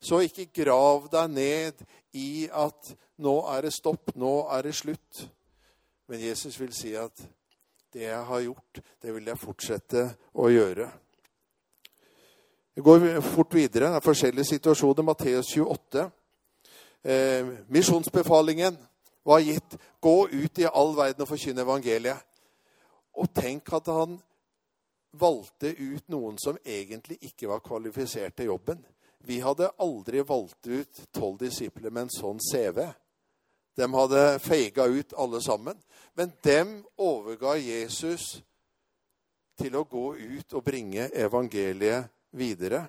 [0.00, 1.78] Så ikke grav deg ned
[2.12, 2.90] i at
[3.24, 5.22] nå er det stopp, nå er det slutt.
[6.12, 7.24] Men Jesus vil si at
[7.96, 10.04] det jeg har gjort, det vil jeg fortsette
[10.36, 10.90] å gjøre.
[12.76, 13.88] Vi går fort videre.
[13.88, 15.08] Det er forskjellige situasjoner.
[15.08, 16.04] Matteus 28
[17.08, 18.76] eh, misjonsbefalingen
[19.24, 19.80] var gitt.
[19.96, 22.20] Gå ut i all verden og forkynne evangeliet.
[23.16, 24.20] Og tenk at han
[25.12, 28.82] valgte ut noen som egentlig ikke var kvalifisert til jobben.
[29.18, 32.84] Vi hadde aldri valgt ut tolv disipler med en sånn CV.
[33.78, 35.78] De hadde feiga ut alle sammen.
[36.14, 38.38] Men dem overga Jesus
[39.58, 42.84] til å gå ut og bringe evangeliet videre.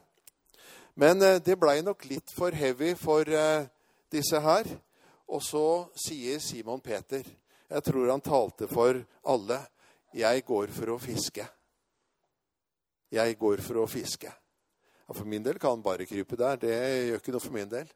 [1.00, 3.68] Men eh, det blei nok litt for heavy for eh,
[4.12, 4.70] disse her.
[5.30, 7.24] Og så sier Simon Peter,
[7.70, 8.98] jeg tror han talte for
[9.30, 9.60] alle,
[10.10, 11.59] 'Jeg går for å fiske'.
[13.10, 14.32] Jeg går for å fiske.
[15.08, 16.60] Ja, for min del kan han bare krype der.
[16.62, 16.76] Det
[17.08, 17.90] gjør ikke noe for min del.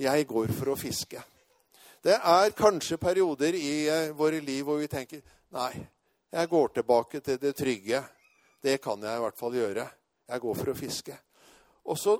[0.00, 1.22] Jeg går for å fiske.
[2.00, 5.20] Det er kanskje perioder i eh, våre liv hvor vi tenker
[5.52, 5.74] nei,
[6.32, 8.00] jeg går tilbake til det trygge.
[8.62, 9.84] Det kan jeg i hvert fall gjøre.
[10.30, 11.16] Jeg går for å fiske.
[11.84, 12.16] Og så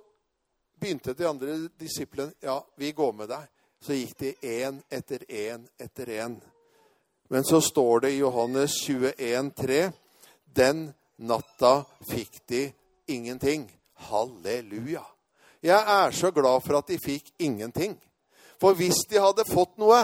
[0.81, 3.48] begynte de andre disiplene ja, vi går med deg.
[3.81, 6.37] Så gikk de én etter én etter én.
[7.33, 9.92] Men så står det i Johannes 21, 21,3.:
[10.44, 12.72] Den natta fikk de
[13.06, 13.66] ingenting.
[14.09, 15.04] Halleluja.
[15.61, 17.98] Jeg er så glad for at de fikk ingenting.
[18.61, 20.00] For hvis de hadde fått noe,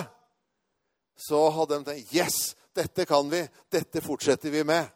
[1.17, 3.41] så hadde de tenkt Yes, dette kan vi.
[3.73, 4.89] Dette fortsetter vi med.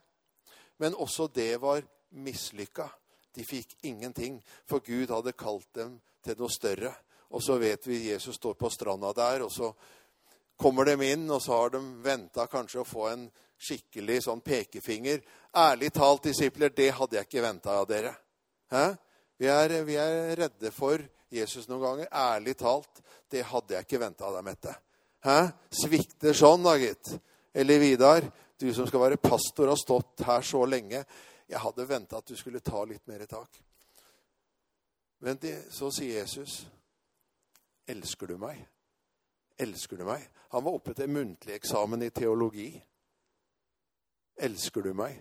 [0.81, 1.81] Men også det var
[2.11, 2.89] mislykka.
[3.35, 6.93] De fikk ingenting, for Gud hadde kalt dem til noe større.
[7.31, 9.71] Og så vet vi Jesus står på stranda der, og så
[10.61, 13.29] kommer de inn, og så har de venta kanskje å få en
[13.61, 15.23] skikkelig sånn pekefinger.
[15.57, 18.15] Ærlig talt, disipler, det hadde jeg ikke venta av dere.
[19.41, 22.13] Vi er, vi er, redde for Jesus noen ganger.
[22.13, 24.77] Ærlig talt, det hadde jeg ikke venta av deg, Mette.
[25.27, 25.39] Hæ?
[25.83, 27.13] Svikter sånn, da, gitt.
[27.53, 28.25] Eller Vidar,
[28.61, 31.05] du som skal være pastor, har stått her så lenge.
[31.51, 33.59] Jeg hadde venta at du skulle ta litt mer tak.
[35.21, 36.63] Men det, så sier Jesus,
[37.87, 38.63] 'Elsker du meg?'
[39.61, 40.23] Elsker du meg?
[40.55, 42.71] Han var oppe til muntlig eksamen i teologi.
[44.41, 45.19] Elsker du meg?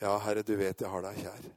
[0.00, 1.48] Ja, Herre, du vet jeg har deg kjær.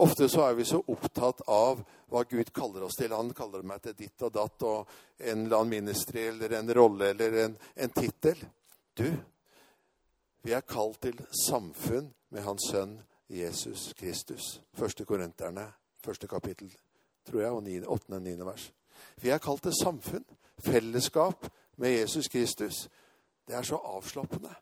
[0.00, 3.12] Ofte så er vi så opptatt av hva Gud kaller oss til.
[3.12, 4.88] Han kaller meg til ditt og datt og
[5.18, 8.40] en eller annen ministry eller en rolle eller en, en tittel.
[8.96, 9.08] Du,
[10.40, 12.96] vi er kalt til samfunn med Hans Sønn
[13.28, 14.60] Jesus Kristus.
[14.72, 15.66] Første Korinterne,
[16.04, 16.72] første kapittel,
[17.28, 18.70] tror jeg, og åttende og niende vers.
[19.20, 20.24] Vi er kalt til samfunn,
[20.58, 22.88] fellesskap med Jesus Kristus.
[23.50, 24.52] Det er så avslappende.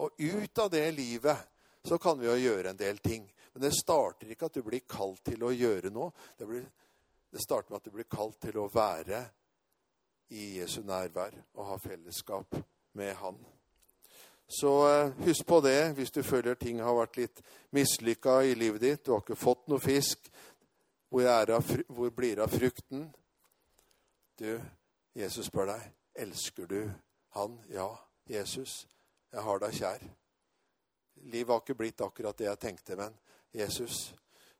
[0.00, 1.36] Og ut av det livet
[1.84, 3.26] så kan vi jo gjøre en del ting.
[3.52, 6.14] Men det starter ikke at du blir kalt til å gjøre noe.
[6.38, 6.62] Det, blir,
[7.28, 9.20] det starter med at du blir kalt til å være
[10.32, 12.56] i Jesu nærvær og ha fellesskap
[12.96, 13.36] med Han.
[14.48, 17.44] Så eh, husk på det hvis du føler ting har vært litt
[17.76, 19.04] mislykka i livet ditt.
[19.04, 20.32] Du har ikke fått noe fisk.
[21.12, 23.10] Hvor, av, hvor blir det av frukten?
[24.40, 24.56] Du,
[25.12, 25.86] Jesus spør deg,
[26.24, 26.80] elsker du
[27.36, 27.58] han?
[27.70, 27.88] Ja,
[28.30, 28.86] Jesus,
[29.32, 30.04] jeg har deg kjær.
[31.30, 33.16] Livet har ikke blitt akkurat det jeg tenkte, men
[33.52, 34.14] Jesus,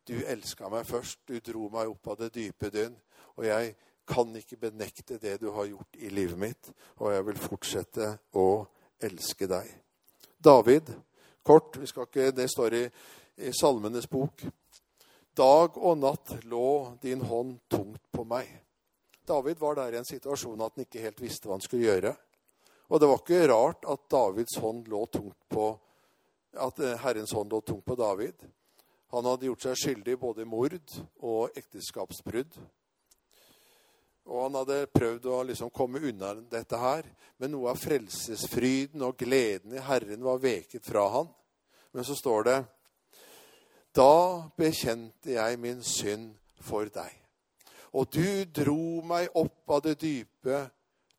[0.06, 1.22] du elska meg først.
[1.28, 2.96] Du dro meg opp av det dype dynn.
[3.38, 3.74] Og jeg
[4.10, 8.48] kan ikke benekte det du har gjort i livet mitt, og jeg vil fortsette å
[9.00, 9.68] elske deg.
[10.40, 10.90] David,
[11.46, 12.82] kort, ikke, det står i,
[13.46, 14.42] i Salmenes bok.
[15.36, 18.50] Dag og natt lå din hånd tungt på meg.
[19.26, 22.14] David var der i en situasjon at han ikke helt visste hva han skulle gjøre.
[22.90, 25.70] Og det var ikke rart at Davids hånd lå tungt på
[26.58, 28.34] at Herrens hånd lå tungt på David.
[29.14, 30.74] Han hadde gjort seg skyldig både i mord
[31.22, 32.58] og ekteskapsbrudd.
[34.30, 37.06] Og han hadde prøvd å liksom komme unna dette her.
[37.38, 41.30] Men noe av frelsesfryden og gleden i Herren var veket fra han.
[41.90, 42.58] Men så står det
[43.94, 47.10] Da bekjente jeg min synd for deg.
[47.98, 50.68] Og du dro meg opp av det dype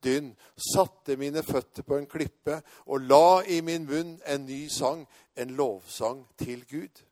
[0.04, 5.06] dynn, satte mine føtter på en klippe og la i min munn en ny sang,
[5.36, 7.04] en lovsang til Gud.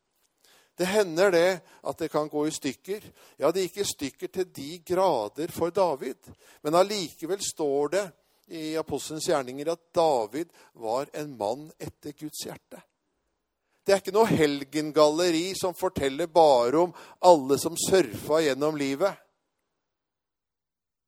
[0.80, 3.04] Det hender det at det kan gå i stykker.
[3.38, 6.30] Ja, det gikk i stykker til de grader for David.
[6.64, 8.06] Men allikevel står det
[8.56, 12.80] i apostelens gjerninger at David var en mann etter Guds hjerte.
[13.84, 19.18] Det er ikke noe helgengalleri som forteller bare om alle som surfa gjennom livet.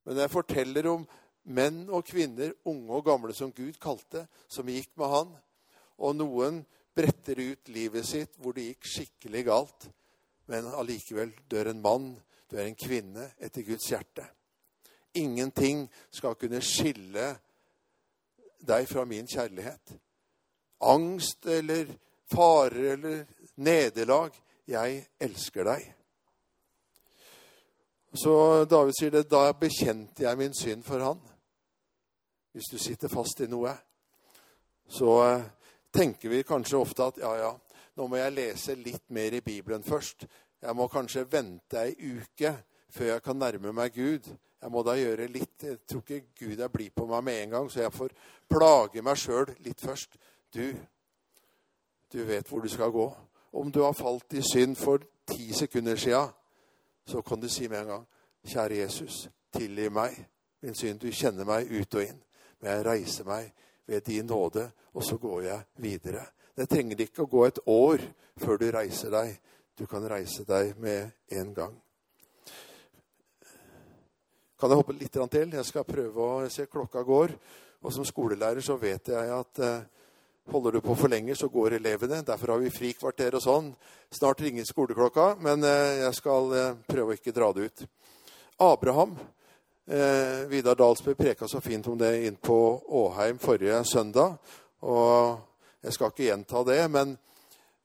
[0.03, 1.03] Men det forteller om
[1.43, 5.31] menn og kvinner, unge og gamle, som Gud kalte, som gikk med han.
[6.01, 6.61] Og noen
[6.95, 9.87] bretter ut livet sitt hvor det gikk skikkelig galt.
[10.51, 12.11] Men allikevel dør en mann,
[12.51, 14.25] dør en kvinne etter Guds hjerte.
[15.19, 17.31] Ingenting skal kunne skille
[18.61, 19.95] deg fra min kjærlighet.
[20.87, 21.89] Angst eller
[22.31, 23.25] farer eller
[23.55, 24.35] nederlag.
[24.67, 25.89] Jeg elsker deg.
[28.13, 29.27] Så David sier det.
[29.31, 31.19] Da bekjente jeg min synd for han.
[32.51, 33.71] Hvis du sitter fast i noe,
[34.91, 35.43] så eh,
[35.93, 37.51] tenker vi kanskje ofte at ja, ja,
[37.95, 40.25] nå må jeg lese litt mer i Bibelen først.
[40.61, 42.53] Jeg må kanskje vente ei uke
[42.91, 44.27] før jeg kan nærme meg Gud.
[44.61, 45.63] Jeg må da gjøre litt.
[45.63, 48.13] Jeg tror ikke Gud er blid på meg med en gang, så jeg får
[48.51, 50.19] plage meg sjøl litt først.
[50.53, 50.65] Du,
[52.13, 53.07] du vet hvor du skal gå.
[53.51, 56.25] Om du har falt i synd for ti sekunder sia,
[57.07, 58.05] så kan du si med en gang,
[58.47, 60.19] kjære Jesus, tilgi meg
[60.61, 61.01] min synd.
[61.01, 62.21] Du kjenner meg ut og inn.
[62.61, 63.51] Men jeg reiser meg
[63.89, 66.25] ved din nåde, og så går jeg videre.
[66.55, 68.03] Det trenger ikke å gå et år
[68.41, 69.33] før du reiser deg.
[69.77, 71.73] Du kan reise deg med en gang.
[74.61, 75.55] Kan jeg hoppe litt til?
[75.55, 77.33] Jeg skal prøve å se klokka går.
[77.81, 79.87] Og som skolelærer så vet jeg at eh,
[80.53, 82.21] holder du på for lenge, så går elevene.
[82.21, 83.71] Derfor har vi frikvarter og sånn.
[84.13, 87.83] Snart ringer skoleklokka, men eh, jeg skal eh, prøve å ikke dra det ut.
[88.61, 89.15] Abraham
[89.91, 92.57] eh, Vidar Dalsbø preka så fint om det inn på
[93.01, 94.37] Åheim forrige søndag.
[94.81, 95.37] Og
[95.83, 97.17] jeg skal ikke gjenta det, men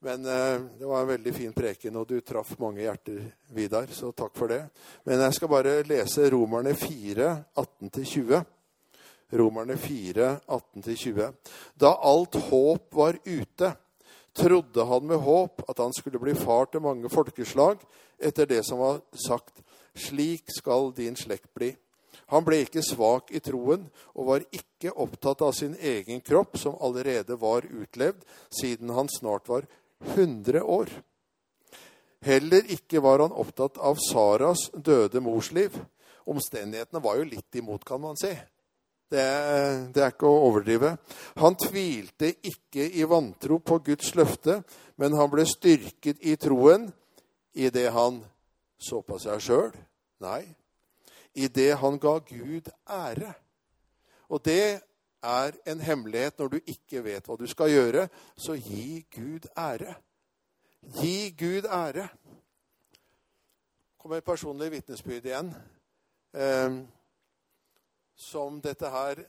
[0.06, 3.24] men eh, det var en veldig fin preken, og du traff mange hjerter,
[3.56, 4.60] Vidar, så takk for det.
[5.08, 8.44] Men jeg skal bare lese Romerne 4, 18-20.
[9.40, 11.32] Romerne 4, 18-20.
[11.74, 13.72] Da alt håp var ute,
[14.36, 17.80] trodde han med håp at han skulle bli far til mange folkeslag,
[18.20, 19.64] etter det som var sagt.
[19.96, 21.72] Slik skal din slekt bli.
[22.32, 23.84] Han ble ikke svak i troen
[24.14, 29.48] og var ikke opptatt av sin egen kropp, som allerede var utlevd, siden han snart
[29.48, 29.68] var
[30.14, 30.90] 100 år.
[32.26, 35.76] Heller ikke var han opptatt av Saras døde mors liv.
[36.26, 38.32] Omstendighetene var jo litt imot, kan man si.
[39.06, 39.22] Det,
[39.94, 40.96] det, er ikke å overdrive.
[41.38, 44.58] Han tvilte ikke i vantro på Guds løfte,
[44.98, 46.88] men han ble styrket i troen
[47.54, 48.18] i det han
[48.82, 49.70] så på seg sjøl.
[50.26, 50.42] Nei,
[51.36, 53.32] i det han ga Gud ære.
[54.28, 54.80] Og det
[55.22, 59.94] er en hemmelighet når du ikke vet hva du skal gjøre, så gi Gud ære.
[61.00, 62.08] Gi Gud ære.
[63.98, 65.54] kommer et personlig vitnesbyrd igjen.
[66.34, 66.76] Eh,
[68.14, 69.24] som dette her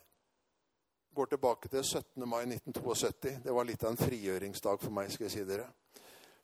[1.16, 2.30] går tilbake til 17.
[2.30, 3.40] mai 1972.
[3.44, 5.12] Det var litt av en frigjøringsdag for meg.
[5.12, 5.66] skal jeg si dere.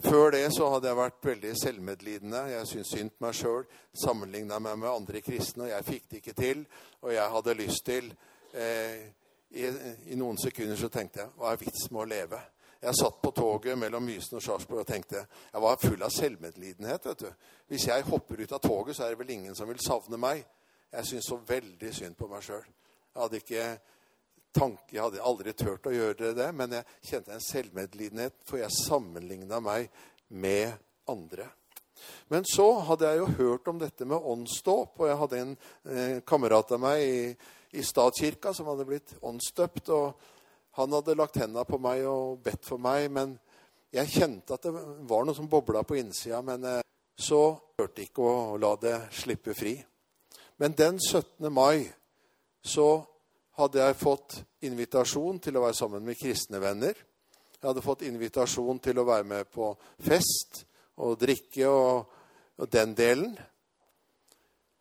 [0.01, 2.39] Før det så hadde jeg vært veldig selvmedlidende.
[2.51, 3.67] Jeg syntes synd på meg sjøl.
[4.03, 6.63] Sammenligna meg med andre kristne, og jeg fikk det ikke til.
[7.01, 8.09] Og jeg hadde lyst til
[8.53, 9.05] eh,
[9.53, 9.67] i,
[10.09, 12.41] I, noen sekunder så tenkte jeg hva er vits med å leve?
[12.83, 17.05] Jeg satt på toget mellom Mysen og Sarpsborg og tenkte jeg var full av selvmedlidenhet.
[17.05, 17.29] vet du.
[17.71, 20.43] Hvis jeg hopper ut av toget, så er det vel ingen som vil savne meg.
[20.91, 22.65] Jeg syntes så veldig synd på meg sjøl.
[23.13, 23.67] Jeg hadde ikke
[24.53, 28.79] tanke, jeg hadde aldri turt å gjøre det, men jeg kjente en selvmedlidenhet, for jeg
[28.83, 29.89] sammenligna meg
[30.29, 30.75] med
[31.09, 31.49] andre.
[32.31, 36.15] Men så hadde jeg jo hørt om dette med åndsdåp, og jeg hadde en eh,
[36.27, 37.19] kamerat av meg i
[37.73, 39.89] i statskirka som hadde blitt åndsdøpt.
[39.89, 40.13] og
[40.77, 43.09] Han hadde lagt hendene på meg og bedt for meg.
[43.11, 43.37] Men
[43.93, 44.73] jeg kjente at det
[45.09, 46.41] var noe som bobla på innsida.
[46.45, 46.83] Men eh,
[47.17, 49.75] så hørte ikke å la det slippe fri.
[50.61, 51.49] Men den 17.
[51.49, 51.89] mai
[52.63, 53.03] så
[53.59, 56.97] hadde jeg fått invitasjon til å være sammen med kristne venner.
[57.59, 59.69] Jeg hadde fått invitasjon til å være med på
[60.03, 60.63] fest
[61.03, 62.15] og drikke og,
[62.59, 63.35] og den delen.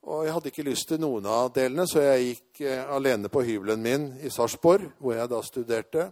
[0.03, 3.45] Og jeg hadde ikke lyst til noen av delene, så jeg gikk eh, alene på
[3.47, 6.09] hybelen min i Sarpsborg, hvor jeg da studerte,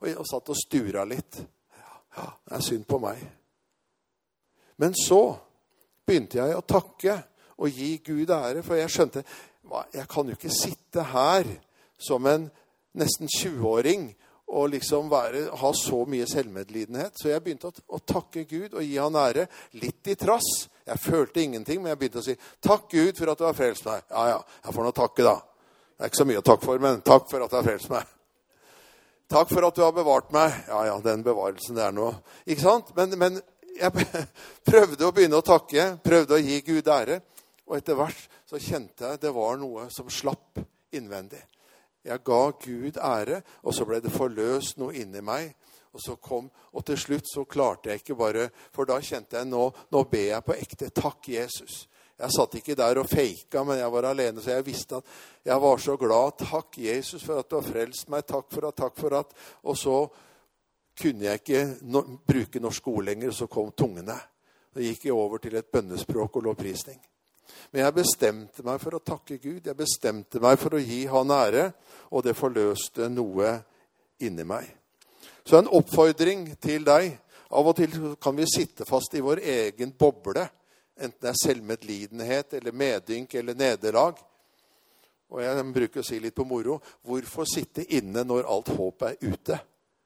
[0.00, 1.38] og, og satt og stura litt.
[2.16, 3.22] Ja, det er synd på meg.
[4.82, 5.22] Men så
[6.08, 7.20] begynte jeg å takke
[7.60, 9.22] og gi Gud ære, for jeg skjønte
[9.94, 11.46] jeg kan jo ikke sitte her
[12.02, 12.48] som en
[12.98, 14.10] nesten 20-åring
[14.50, 17.14] og liksom være, ha så mye selvmedlidenhet.
[17.14, 19.46] Så jeg begynte å, å, takke Gud og gi han ære.
[19.78, 20.48] Litt i trass.
[20.88, 23.86] Jeg følte ingenting, men jeg begynte å si takk Gud for at du har frelst
[23.86, 24.02] meg.
[24.10, 25.36] Ja, ja, jeg får nå takke, da.
[25.94, 27.92] Det er ikke så mye å takke for, men takk for at du har frelst
[27.92, 28.16] meg.
[29.30, 30.56] Takk for at du har bevart meg.
[30.66, 32.16] Ja, ja, den bevarelsen det er noe.
[32.50, 32.90] Ikke sant?
[32.96, 33.38] Men, men
[33.78, 34.06] jeg
[34.70, 37.20] prøvde å begynne å takke, prøvde å gi Gud ære.
[37.70, 40.58] Og etter hvert så kjente jeg det var noe som slapp
[40.90, 41.38] innvendig.
[42.04, 45.52] Jeg ga Gud ære, og så ble det forløst noe inni meg.
[45.92, 49.48] Og så kom, og til slutt så klarte jeg ikke bare For da kjente jeg
[49.50, 50.90] nå, nå ber jeg på ekte.
[50.94, 51.86] Takk, Jesus.
[52.20, 55.60] Jeg satt ikke der og faka, men jeg var alene, så jeg visste at jeg
[55.62, 56.36] var så glad.
[56.44, 58.26] Takk, Jesus, for at du har frelst meg.
[58.28, 59.32] Takk for at, takk for at.
[59.64, 59.96] Og så
[61.00, 64.18] kunne jeg ikke no, bruke norsk ord lenger, og så kom tungene.
[64.70, 67.00] Så gikk jeg over til et bønnespråk og lovprisning.
[67.70, 69.66] Men jeg bestemte meg for å takke Gud.
[69.66, 71.70] Jeg bestemte meg for å gi Han ære,
[72.10, 73.54] og det forløste noe
[74.20, 74.68] inni meg.
[75.44, 77.12] Så en oppfordring til deg.
[77.50, 80.44] Av og til kan vi sitte fast i vår egen boble,
[81.00, 84.20] enten det er selvmedlidenhet eller medynk eller nederlag.
[85.30, 89.18] Og jeg bruker å si litt på moro hvorfor sitte inne når alt håp er
[89.22, 89.58] ute?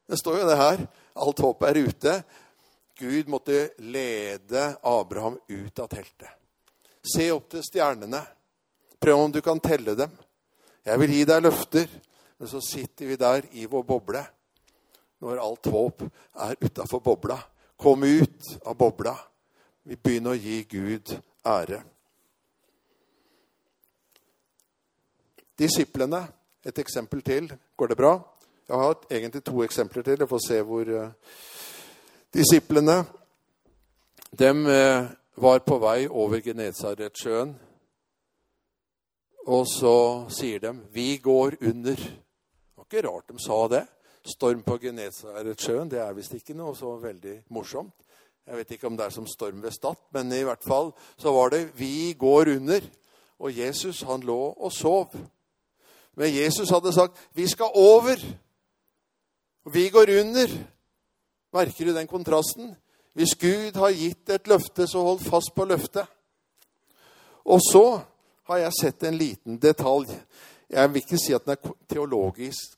[0.09, 0.87] Det står jo det her.
[1.25, 2.17] Alt håp er ute.
[3.01, 6.29] Gud måtte lede Abraham ut av teltet.
[7.05, 8.23] Se opp til stjernene.
[9.01, 10.13] Prøv om du kan telle dem.
[10.85, 11.89] Jeg vil gi deg løfter.
[12.39, 14.25] Men så sitter vi der i vår boble
[15.25, 16.03] når alt håp
[16.45, 17.39] er utafor bobla.
[17.81, 19.15] Kom ut av bobla.
[19.85, 21.15] Vi begynner å gi Gud
[21.49, 21.81] ære.
[25.57, 26.21] Disiplene,
[26.65, 27.49] et eksempel til.
[27.77, 28.15] Går det bra?
[28.69, 30.21] Jeg har egentlig to eksempler til.
[30.21, 31.35] Jeg får se hvor uh,
[32.35, 33.05] Disiplene
[34.35, 37.55] dem uh, var på vei over Genesaretsjøen.
[39.47, 41.97] Og så sier de 'Vi går under'.
[41.97, 43.87] Det var ikke rart de sa det.
[44.25, 47.93] Storm på Genesaretsjøen, det er visst ikke noe så veldig morsomt.
[48.47, 51.33] Jeg vet ikke om det er som storm ved Stad, men i hvert fall så
[51.33, 52.91] var det 'Vi går under'.
[53.39, 55.15] Og Jesus, han lå og sov.
[56.15, 58.37] Men Jesus hadde sagt 'Vi skal over'.
[59.73, 60.49] Vi går under.
[61.53, 62.77] Merker du den kontrasten?
[63.15, 66.07] Hvis Gud har gitt et løfte, så hold fast på løftet.
[67.45, 68.01] Og så
[68.51, 70.11] har jeg sett en liten detalj.
[70.69, 72.75] Jeg vil ikke si at den er teologisk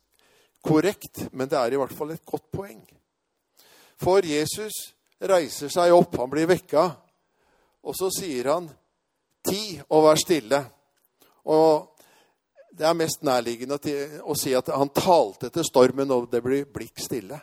[0.66, 2.82] korrekt, men det er i hvert fall et godt poeng.
[3.96, 4.74] For Jesus
[5.22, 6.84] reiser seg opp, han blir vekka,
[7.86, 8.68] og så sier han,
[9.46, 10.64] 'Ti, og vær stille'.
[11.46, 11.96] Og
[12.76, 13.78] det er mest nærliggende
[14.26, 17.38] å si at han talte til stormen, og det blir blikk stille.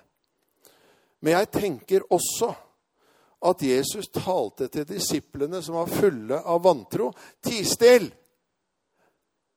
[1.22, 2.54] Men jeg tenker også
[3.44, 7.12] at Jesus talte til disiplene som var fulle av vantro.
[7.44, 8.08] Ti still!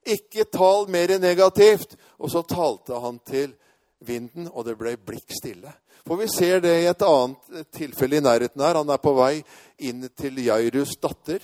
[0.07, 1.97] Ikke tal mer negativt.
[2.19, 3.55] Og så talte han til
[4.07, 5.73] vinden, og det ble blikk stille.
[6.07, 8.79] For vi ser det i et annet tilfelle i nærheten her.
[8.79, 9.41] Han er på vei
[9.89, 11.43] inn til Jairus' datter.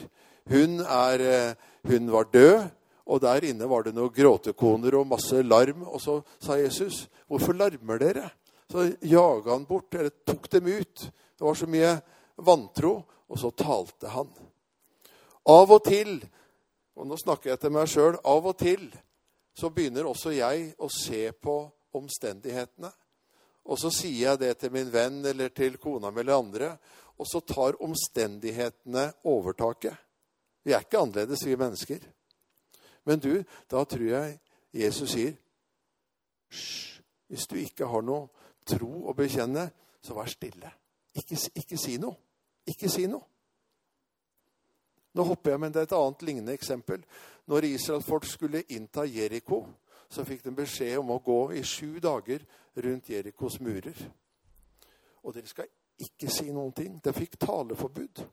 [0.50, 1.54] Hun, er, eh,
[1.90, 2.68] hun var død,
[3.06, 5.82] og der inne var det noen gråtekoner og masse larm.
[5.86, 8.30] Og så sa Jesus, 'Hvorfor larmer dere?'
[8.70, 11.10] Så jaga han bort, eller tok dem ut.
[11.38, 12.00] Det var så mye
[12.44, 12.98] vantro.
[13.32, 14.28] Og så talte han.
[15.48, 16.18] Av og til,
[17.00, 18.90] og nå snakker jeg til meg sjøl, av og til
[19.56, 21.56] så begynner også jeg å se på
[21.96, 22.90] omstendighetene.
[23.68, 26.70] Og så sier jeg det til min venn eller til kona mi eller andre,
[27.20, 29.94] og så tar omstendighetene overtaket.
[30.62, 32.04] Vi er ikke annerledes, vi mennesker.
[33.06, 34.38] Men du, da tror jeg
[34.72, 35.36] Jesus sier
[36.52, 36.88] Hysj.
[37.32, 38.28] Hvis du ikke har noe
[38.68, 39.64] tro å bekjenne,
[40.04, 40.68] så vær stille.
[41.16, 42.18] Ikke, ikke si noe.
[42.68, 43.24] Ikke si noe.
[45.12, 47.02] Nå hopper jeg, men det er et annet lignende eksempel.
[47.50, 49.66] Når Israel-folk skulle innta Jeriko,
[50.08, 52.44] så fikk de beskjed om å gå i sju dager
[52.84, 53.98] rundt Jerikos murer.
[55.22, 55.68] Og dere skal
[56.00, 56.96] ikke si noen ting.
[57.04, 58.24] De fikk taleforbud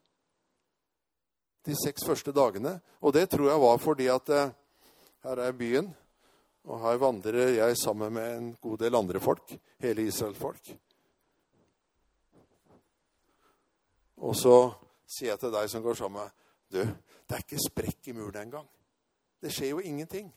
[1.70, 2.78] de seks første dagene.
[3.04, 4.54] Og det tror jeg var fordi at eh,
[5.28, 5.90] her er byen,
[6.70, 9.56] og her vandrer jeg sammen med en god del andre folk.
[9.84, 10.72] Hele Israel-folk.
[14.20, 14.56] Og så
[15.08, 16.36] sier jeg til deg som går sammen med
[16.70, 18.68] Du, det er ikke sprekk i muren engang.
[19.42, 20.28] Det skjer jo ingenting.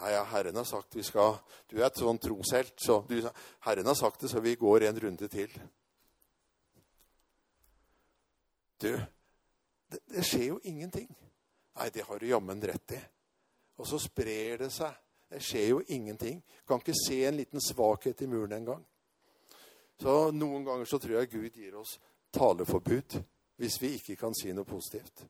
[0.00, 1.38] Nei, ja, Herren har sagt vi skal
[1.70, 3.20] Du er et sånn troshelt, så du,
[3.66, 5.52] Herren har sagt det, så vi går en runde til.
[8.82, 8.90] Du,
[9.92, 11.08] det, det skjer jo ingenting.
[11.76, 13.00] Nei, det har du jammen rett i.
[13.76, 14.92] Og så sprer det seg.
[15.30, 16.42] Det skjer jo ingenting.
[16.68, 18.84] Kan ikke se en liten svakhet i muren engang.
[20.00, 21.96] Så noen ganger så tror jeg Gud gir oss
[22.32, 23.22] taleforbud
[23.56, 25.24] hvis vi ikke kan si noe positivt.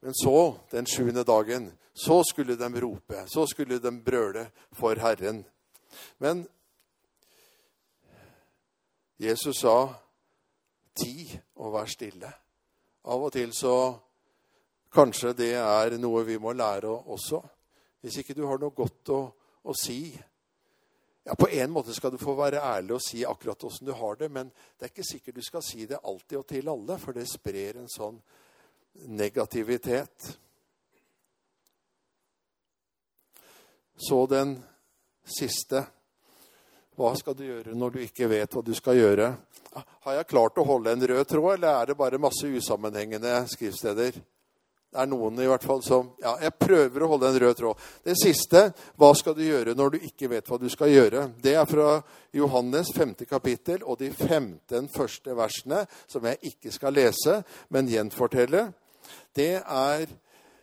[0.00, 5.44] Men så, den sjuende dagen, så skulle de rope, så skulle de brøle for Herren.
[6.18, 6.46] Men
[9.18, 9.94] Jesus sa,
[10.94, 12.32] 'Ti og vær stille'.
[13.04, 13.98] Av og til så
[14.92, 17.42] Kanskje det er noe vi må lære også.
[18.00, 19.18] Hvis ikke du har noe godt å,
[19.68, 20.16] å si
[21.28, 24.16] ja, På en måte skal du få være ærlig og si akkurat åssen du har
[24.16, 27.12] det, men det er ikke sikkert du skal si det alltid og til alle, for
[27.12, 28.16] det sprer en sånn
[29.12, 30.30] negativitet.
[33.98, 34.56] Så den
[35.36, 35.84] siste.
[36.96, 39.28] Hva skal du gjøre når du ikke vet hva du skal gjøre?
[39.76, 44.16] Har jeg klart å holde en rød tråd, eller er det bare masse usammenhengende skriftsteder?
[44.88, 47.80] Det er noen i hvert fall som Ja, jeg prøver å holde en rød tråd.
[48.04, 48.62] Det siste,
[48.96, 51.26] hva skal du gjøre når du ikke vet hva du skal gjøre?
[51.42, 51.98] Det er fra
[52.32, 53.14] Johannes 5.
[53.28, 58.70] kapittel og de 15 første versene, som jeg ikke skal lese, men gjenfortelle
[59.36, 60.06] det er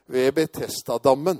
[0.09, 1.39] ved Betestadammen.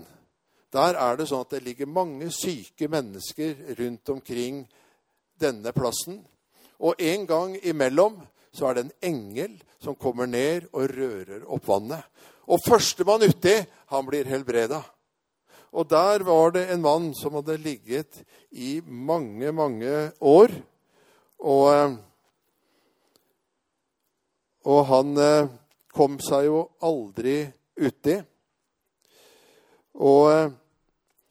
[0.73, 4.63] Der er det sånn at det ligger mange syke mennesker rundt omkring
[5.39, 6.19] denne plassen.
[6.79, 8.17] Og en gang imellom
[8.55, 12.03] så er det en engel som kommer ned og rører opp vannet.
[12.48, 13.56] Og førstemann uti,
[13.89, 14.82] han blir helbreda.
[15.76, 18.22] Og der var det en mann som hadde ligget
[18.52, 20.54] i mange, mange år.
[21.39, 21.96] Og, eh,
[24.66, 25.50] og han eh,
[25.91, 27.41] kom seg jo aldri
[27.76, 28.16] uti.
[30.00, 30.54] Og eh,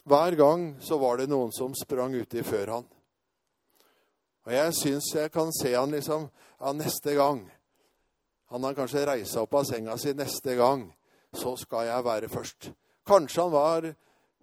[0.05, 2.91] hver gang så var det noen som sprang uti før han.
[4.45, 6.29] Og jeg syns jeg kan se han liksom
[6.61, 7.47] Ja, neste gang
[8.53, 10.85] Han har kanskje reist opp av senga si neste gang.
[11.35, 12.70] Så skal jeg være først.
[13.07, 13.89] Kanskje han var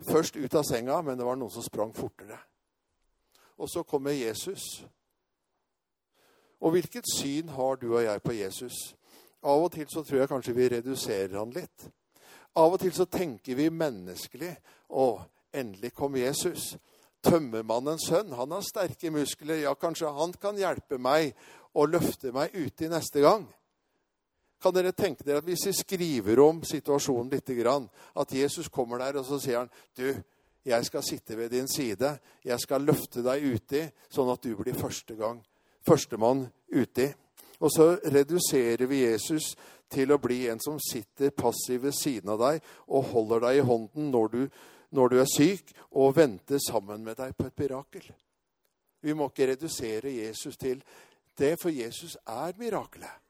[0.06, 2.38] først ut av senga, men det var noen som sprang fortere.
[3.62, 4.84] Og så kommer Jesus.
[6.62, 8.78] Og hvilket syn har du og jeg på Jesus?
[9.42, 11.88] Av og til så tror jeg kanskje vi reduserer han litt.
[12.58, 14.52] Av og til så tenker vi menneskelig.
[14.94, 15.06] Å,
[15.54, 16.76] endelig kom Jesus.
[17.26, 19.64] Tømmermannens sønn, han har sterke muskler.
[19.64, 21.34] Ja, kanskje han kan hjelpe meg
[21.78, 23.48] og løfte meg uti neste gang.
[24.62, 27.50] Kan dere tenke dere at hvis vi skriver om situasjonen litt,
[28.16, 30.14] at Jesus kommer der og så sier han, du,
[30.66, 32.20] jeg skal sitte ved din side.
[32.46, 35.40] Jeg skal løfte deg uti, sånn at du blir første gang,
[35.86, 37.08] førstemann uti.
[37.62, 39.56] Og så reduserer vi Jesus
[39.92, 43.66] til å bli en som sitter passiv ved siden av deg og holder deg i
[43.66, 44.42] hånden når du,
[44.98, 48.06] når du er syk, og venter sammen med deg på et mirakel.
[49.02, 50.82] Vi må ikke redusere Jesus til
[51.38, 53.21] det, for Jesus er mirakelet.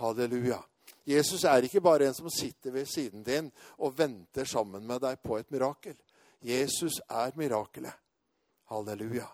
[0.00, 0.58] Halleluja.
[1.06, 5.20] Jesus er ikke bare en som sitter ved siden din og venter sammen med deg
[5.22, 5.96] på et mirakel.
[6.44, 7.92] Jesus er mirakelet.
[8.72, 9.26] Halleluja.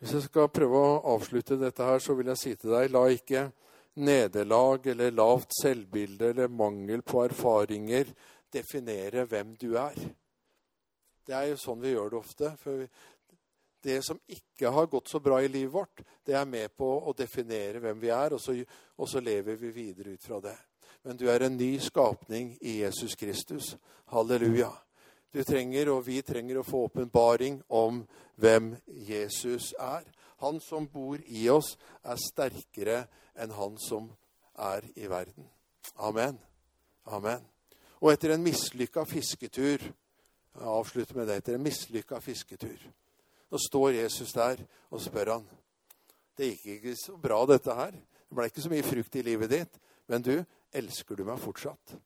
[0.00, 3.02] Hvis jeg skal prøve å avslutte dette her, så vil jeg si til deg la
[3.12, 3.42] ikke
[4.00, 8.08] nederlag eller lavt selvbilde eller mangel på erfaringer
[8.48, 9.98] definere hvem du er.
[11.26, 12.52] Det er jo sånn vi gjør det ofte.
[12.60, 12.86] For
[13.84, 17.14] det som ikke har gått så bra i livet vårt, det er med på å
[17.16, 18.56] definere hvem vi er, og så,
[18.96, 20.56] og så lever vi videre ut fra det.
[21.02, 23.76] Men du er en ny skapning i Jesus Kristus.
[24.12, 24.70] Halleluja.
[25.32, 28.02] Du trenger, og vi trenger, å få åpenbaring om
[28.40, 28.74] hvem
[29.06, 30.04] Jesus er.
[30.44, 33.04] Han som bor i oss, er sterkere
[33.38, 34.10] enn han som
[34.58, 35.46] er i verden.
[35.96, 36.36] Amen.
[37.06, 37.44] Amen.
[38.00, 39.84] Og etter en mislykka fisketur
[40.60, 41.38] Jeg avslutter med det.
[41.40, 42.90] Etter en mislykka fisketur
[43.50, 44.60] Nå står Jesus der
[44.94, 45.46] og spør han.
[46.38, 47.96] Det gikk ikke så bra, dette her.
[47.96, 49.80] Det ble ikke så mye frukt i livet ditt.
[50.06, 50.36] Men du,
[50.70, 51.96] elsker du meg fortsatt?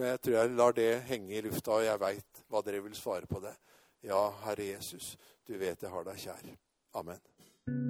[0.00, 3.28] Jeg tror jeg lar det henge i lufta, og jeg veit hva dere vil svare
[3.28, 3.52] på det.
[4.06, 5.12] Ja, Herre Jesus,
[5.44, 6.50] du vet jeg har deg kjær.
[6.96, 7.88] Amen.